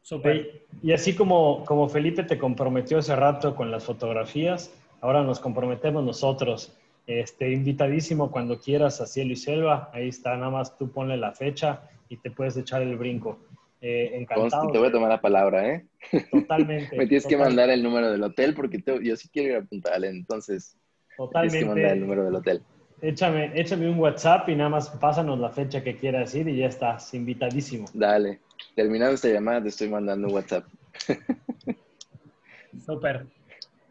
Super. 0.07 0.63
Y 0.85 0.93
así 0.93 1.17
como, 1.17 1.65
como 1.65 1.89
Felipe 1.89 2.23
te 2.23 2.39
comprometió 2.39 2.99
hace 2.99 3.17
rato 3.17 3.57
con 3.57 3.73
las 3.73 3.83
fotografías, 3.83 4.73
ahora 5.01 5.25
nos 5.25 5.41
comprometemos 5.41 6.05
nosotros. 6.05 6.73
Este, 7.09 7.51
invitadísimo 7.51 8.31
cuando 8.31 8.61
quieras 8.61 9.01
a 9.01 9.07
Cielo 9.07 9.33
y 9.33 9.37
Selva. 9.37 9.91
Ahí 9.93 10.07
está, 10.07 10.37
nada 10.37 10.51
más 10.51 10.79
tú 10.79 10.93
ponle 10.93 11.17
la 11.17 11.33
fecha 11.33 11.91
y 12.09 12.19
te 12.19 12.31
puedes 12.31 12.57
echar 12.57 12.83
el 12.83 12.97
brinco. 12.97 13.41
Eh, 13.81 14.13
encantado. 14.15 14.71
te 14.71 14.79
voy 14.79 14.87
a 14.87 14.93
tomar 14.93 15.09
la 15.09 15.21
palabra, 15.21 15.75
¿eh? 15.75 15.87
Totalmente. 16.31 16.97
Me 16.97 17.09
tienes 17.09 17.27
que 17.27 17.37
mandar 17.37 17.69
el 17.71 17.83
número 17.83 18.09
del 18.13 18.23
hotel 18.23 18.55
porque 18.55 18.81
yo 19.03 19.17
sí 19.17 19.29
quiero 19.29 19.49
ir 19.49 19.57
a 19.57 19.65
Punta 19.65 19.91
entonces. 19.97 20.79
Totalmente. 21.17 21.59
tienes 21.59 21.65
que 21.65 21.75
mandar 21.75 21.97
el 21.97 22.01
número 22.01 22.25
del 22.25 22.35
hotel. 22.37 22.63
Échame, 23.01 23.53
échame 23.55 23.89
un 23.91 23.99
WhatsApp 23.99 24.49
y 24.49 24.57
nada 24.57 24.71
más 24.71 24.89
pásanos 24.89 25.39
la 25.39 25.51
fecha 25.51 25.83
que 25.83 25.97
quieras 25.97 26.35
ir 26.35 26.49
y 26.49 26.57
ya 26.57 26.67
estás 26.67 27.13
invitadísimo. 27.13 27.87
Dale. 27.93 28.41
Terminado 28.75 29.13
esta 29.13 29.29
llamada, 29.29 29.63
te 29.63 29.69
estoy 29.69 29.89
mandando 29.89 30.29
un 30.29 30.35
WhatsApp. 30.35 30.65
Súper. 32.87 33.27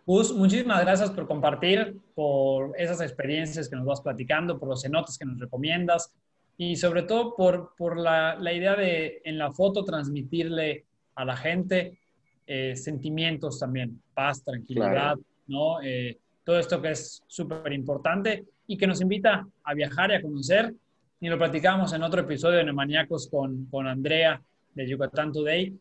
Gus, 0.08 0.36
muchísimas 0.36 0.82
gracias 0.82 1.12
por 1.12 1.28
compartir, 1.28 1.98
por 2.16 2.80
esas 2.80 3.02
experiencias 3.02 3.70
que 3.70 3.76
nos 3.76 3.86
vas 3.86 4.02
platicando, 4.02 4.60
por 4.60 4.70
los 4.70 4.82
cenotes 4.82 5.18
que 5.18 5.26
nos 5.26 5.40
recomiendas, 5.40 6.14
y 6.58 6.76
sobre 6.76 7.04
todo 7.04 7.36
por, 7.36 7.74
por 7.76 7.98
la, 8.00 8.36
la, 8.36 8.54
idea 8.54 8.76
de 8.76 9.22
en 9.24 9.38
la 9.38 9.52
foto 9.52 9.84
transmitirle 9.84 10.86
a 11.16 11.26
la 11.26 11.36
gente 11.36 12.00
eh, 12.48 12.76
sentimientos 12.76 13.60
también, 13.60 14.02
paz, 14.14 14.44
tranquilidad, 14.44 15.18
¿no? 15.48 15.82
Eh, 15.82 16.20
todo 16.44 16.60
esto 16.60 16.82
que 16.82 16.92
es 16.92 17.24
súper 17.28 17.74
importante 17.74 18.46
y 18.68 18.78
que 18.78 18.88
nos 18.88 19.02
invita 19.02 19.48
a 19.64 19.74
viajar 19.74 20.12
y 20.12 20.16
a 20.16 20.22
conocer. 20.22 20.74
Y 21.20 21.30
lo 21.30 21.38
platicamos 21.38 21.94
en 21.94 22.04
otro 22.04 22.22
episodio 22.22 22.58
de 22.58 22.66
Nemaniacos 22.66 23.28
con, 23.30 23.66
con 23.68 23.88
Andrea 23.88 24.42
de 24.74 24.88
Yucatán 24.88 25.32
Today, 25.32 25.78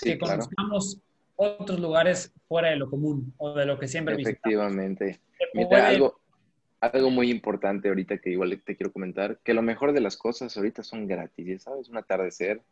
que 0.00 0.18
conozcamos 0.18 1.00
otros 1.36 1.80
lugares 1.80 2.32
fuera 2.48 2.70
de 2.70 2.76
lo 2.76 2.88
común 2.88 3.34
o 3.36 3.54
de 3.54 3.66
lo 3.66 3.78
que 3.78 3.88
siempre 3.88 4.14
Efectivamente. 4.20 5.20
Mira, 5.52 5.88
algo, 5.88 6.18
algo 6.80 7.10
muy 7.10 7.30
importante 7.30 7.88
ahorita 7.88 8.18
que 8.18 8.30
igual 8.30 8.60
te 8.64 8.76
quiero 8.76 8.92
comentar, 8.92 9.38
que 9.44 9.54
lo 9.54 9.62
mejor 9.62 9.92
de 9.92 10.00
las 10.00 10.16
cosas 10.16 10.56
ahorita 10.56 10.82
son 10.82 11.06
gratis, 11.06 11.62
¿sabes? 11.62 11.88
Un 11.88 11.98
atardecer, 11.98 12.62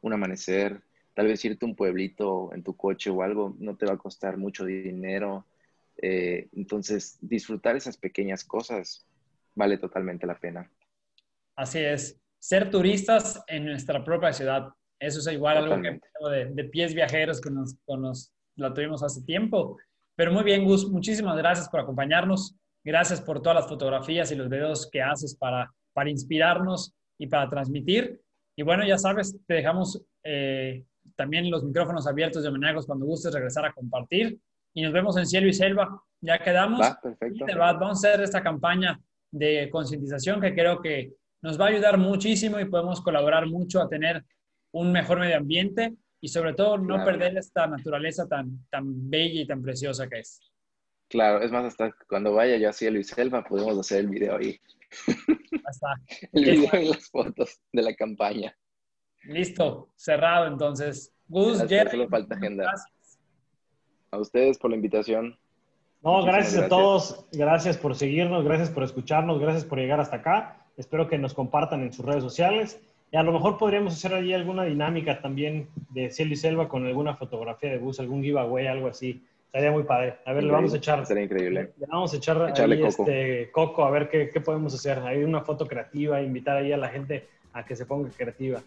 un 0.00 0.12
amanecer, 0.12 0.82
tal 1.14 1.26
vez 1.26 1.44
irte 1.44 1.64
a 1.64 1.68
un 1.68 1.74
pueblito 1.74 2.52
en 2.54 2.62
tu 2.62 2.76
coche 2.76 3.10
o 3.10 3.22
algo, 3.22 3.56
no 3.58 3.76
te 3.76 3.86
va 3.86 3.94
a 3.94 3.98
costar 3.98 4.36
mucho 4.36 4.64
dinero. 4.64 5.46
Eh, 6.00 6.48
entonces, 6.54 7.18
disfrutar 7.20 7.76
esas 7.76 7.96
pequeñas 7.96 8.44
cosas 8.44 9.04
vale 9.54 9.78
totalmente 9.78 10.26
la 10.26 10.38
pena. 10.38 10.70
Así 11.56 11.78
es, 11.78 12.20
ser 12.38 12.70
turistas 12.70 13.42
en 13.46 13.66
nuestra 13.66 14.04
propia 14.04 14.32
ciudad, 14.32 14.68
eso 15.02 15.18
es 15.18 15.26
igual 15.34 15.56
algo 15.56 15.82
que 15.82 16.00
de, 16.30 16.46
de 16.52 16.64
pies 16.64 16.94
viajeros 16.94 17.40
que 17.40 17.50
nos, 17.50 17.74
que 17.74 17.96
nos 17.96 18.32
la 18.56 18.72
tuvimos 18.72 19.02
hace 19.02 19.22
tiempo. 19.22 19.76
Pero 20.14 20.32
muy 20.32 20.44
bien, 20.44 20.64
Gus, 20.64 20.88
muchísimas 20.88 21.36
gracias 21.36 21.68
por 21.68 21.80
acompañarnos. 21.80 22.56
Gracias 22.84 23.20
por 23.20 23.40
todas 23.42 23.56
las 23.56 23.68
fotografías 23.68 24.30
y 24.30 24.36
los 24.36 24.48
videos 24.48 24.88
que 24.90 25.02
haces 25.02 25.36
para, 25.36 25.72
para 25.92 26.10
inspirarnos 26.10 26.94
y 27.18 27.26
para 27.26 27.48
transmitir. 27.48 28.20
Y 28.56 28.62
bueno, 28.62 28.86
ya 28.86 28.98
sabes, 28.98 29.36
te 29.46 29.54
dejamos 29.54 30.04
eh, 30.22 30.84
también 31.16 31.50
los 31.50 31.64
micrófonos 31.64 32.06
abiertos 32.06 32.42
de 32.42 32.50
Menagos 32.50 32.86
cuando 32.86 33.06
gustes 33.06 33.34
regresar 33.34 33.64
a 33.64 33.72
compartir. 33.72 34.38
Y 34.74 34.82
nos 34.82 34.92
vemos 34.92 35.16
en 35.16 35.26
Cielo 35.26 35.48
y 35.48 35.52
Selva. 35.52 36.00
Ya 36.20 36.38
quedamos. 36.38 36.80
Va, 36.80 36.98
perfecto. 37.02 37.44
vamos 37.56 38.04
a 38.04 38.08
hacer 38.08 38.22
esta 38.22 38.42
campaña 38.42 39.00
de 39.32 39.68
concientización 39.70 40.40
que 40.40 40.54
creo 40.54 40.80
que 40.80 41.14
nos 41.40 41.60
va 41.60 41.66
a 41.66 41.68
ayudar 41.70 41.98
muchísimo 41.98 42.60
y 42.60 42.66
podemos 42.66 43.00
colaborar 43.00 43.46
mucho 43.46 43.80
a 43.80 43.88
tener 43.88 44.24
un 44.70 44.92
mejor 44.92 45.18
medio 45.18 45.36
ambiente 45.36 45.94
y 46.20 46.28
sobre 46.28 46.54
todo 46.54 46.78
no 46.78 47.04
perder 47.04 47.36
esta 47.36 47.66
naturaleza 47.66 48.28
tan, 48.28 48.64
tan 48.70 49.10
bella 49.10 49.40
y 49.40 49.46
tan 49.46 49.60
preciosa 49.60 50.08
que 50.08 50.20
es. 50.20 50.40
Claro, 51.08 51.42
es 51.42 51.50
más, 51.50 51.64
hasta 51.64 51.94
cuando 52.08 52.32
vaya 52.32 52.56
yo 52.56 52.70
a 52.70 52.72
Cielo 52.72 52.98
y 52.98 53.04
Selva 53.04 53.44
podemos 53.44 53.78
hacer 53.78 54.00
el 54.00 54.08
video 54.08 54.36
ahí. 54.36 54.58
Hasta. 55.64 55.88
El 56.32 56.44
video 56.44 56.80
y 56.80 56.88
las 56.88 57.10
fotos 57.10 57.60
de 57.72 57.82
la 57.82 57.94
campaña. 57.94 58.56
Listo, 59.24 59.92
cerrado 59.96 60.46
entonces. 60.46 61.12
Gus, 61.26 61.62
Jerry, 61.68 61.90
solo 61.90 62.08
falta 62.08 62.34
agenda. 62.34 62.64
gracias. 62.64 63.18
A 64.10 64.18
ustedes 64.18 64.58
por 64.58 64.70
la 64.70 64.76
invitación. 64.76 65.38
No, 66.02 66.12
Muchísimas 66.14 66.34
gracias, 66.34 66.62
a 66.64 66.68
todos. 66.68 67.26
Gracias 67.32 67.78
por 67.78 67.94
seguirnos, 67.94 68.44
gracias 68.44 68.70
por 68.70 68.82
escucharnos, 68.82 69.38
gracias 69.38 69.64
por 69.64 69.78
llegar 69.78 70.00
hasta 70.00 70.16
acá. 70.16 70.66
Espero 70.76 71.08
que 71.08 71.18
nos 71.18 71.32
compartan 71.34 71.82
en 71.82 71.92
sus 71.92 72.04
redes 72.04 72.22
sociales. 72.22 72.80
Y 73.12 73.16
a 73.16 73.22
lo 73.22 73.32
mejor 73.32 73.58
podríamos 73.58 73.92
hacer 73.92 74.14
allí 74.14 74.32
alguna 74.32 74.64
dinámica 74.64 75.20
también 75.20 75.68
de 75.90 76.10
cielo 76.10 76.32
y 76.32 76.36
selva 76.36 76.68
con 76.68 76.86
alguna 76.86 77.14
fotografía 77.14 77.70
de 77.70 77.78
bus, 77.78 78.00
algún 78.00 78.22
giveaway, 78.22 78.66
algo 78.66 78.88
así. 78.88 79.22
Estaría 79.46 79.70
muy 79.70 79.82
padre. 79.82 80.16
A 80.24 80.32
ver, 80.32 80.44
le 80.44 80.50
vamos 80.52 80.72
a 80.72 80.78
echar. 80.78 81.04
Sería 81.04 81.24
increíble. 81.24 81.72
Le 81.78 81.86
vamos 81.86 82.12
a 82.14 82.16
echar 82.16 82.48
Echarle 82.48 82.76
ahí 82.76 82.80
coco. 82.80 83.02
este 83.02 83.50
coco 83.52 83.84
a 83.84 83.90
ver 83.90 84.08
qué, 84.08 84.30
qué 84.30 84.40
podemos 84.40 84.74
hacer. 84.74 84.98
Hay 85.00 85.22
una 85.22 85.42
foto 85.42 85.68
creativa, 85.68 86.22
invitar 86.22 86.56
ahí 86.56 86.72
a 86.72 86.78
la 86.78 86.88
gente 86.88 87.28
a 87.52 87.64
que 87.64 87.76
se 87.76 87.84
ponga 87.84 88.08
creativa. 88.16 88.62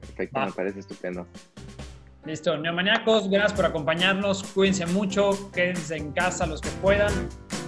Perfecto, 0.00 0.40
me 0.40 0.52
parece 0.52 0.80
estupendo. 0.80 1.26
Listo, 2.24 2.56
neomaníacos, 2.58 3.28
gracias 3.30 3.54
por 3.54 3.66
acompañarnos. 3.66 4.42
Cuídense 4.42 4.86
mucho, 4.86 5.50
quédense 5.52 5.96
en 5.96 6.12
casa 6.12 6.46
los 6.46 6.60
que 6.60 6.70
puedan 6.82 7.12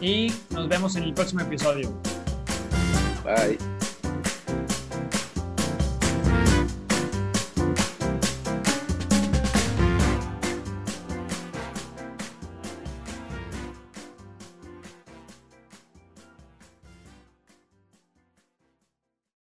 y 0.01 0.33
nos 0.51 0.69
vemos 0.69 0.97
en 0.97 1.05
el 1.05 1.15
próximo 1.15 1.43
episodio. 1.43 1.91
Bye. 3.25 3.80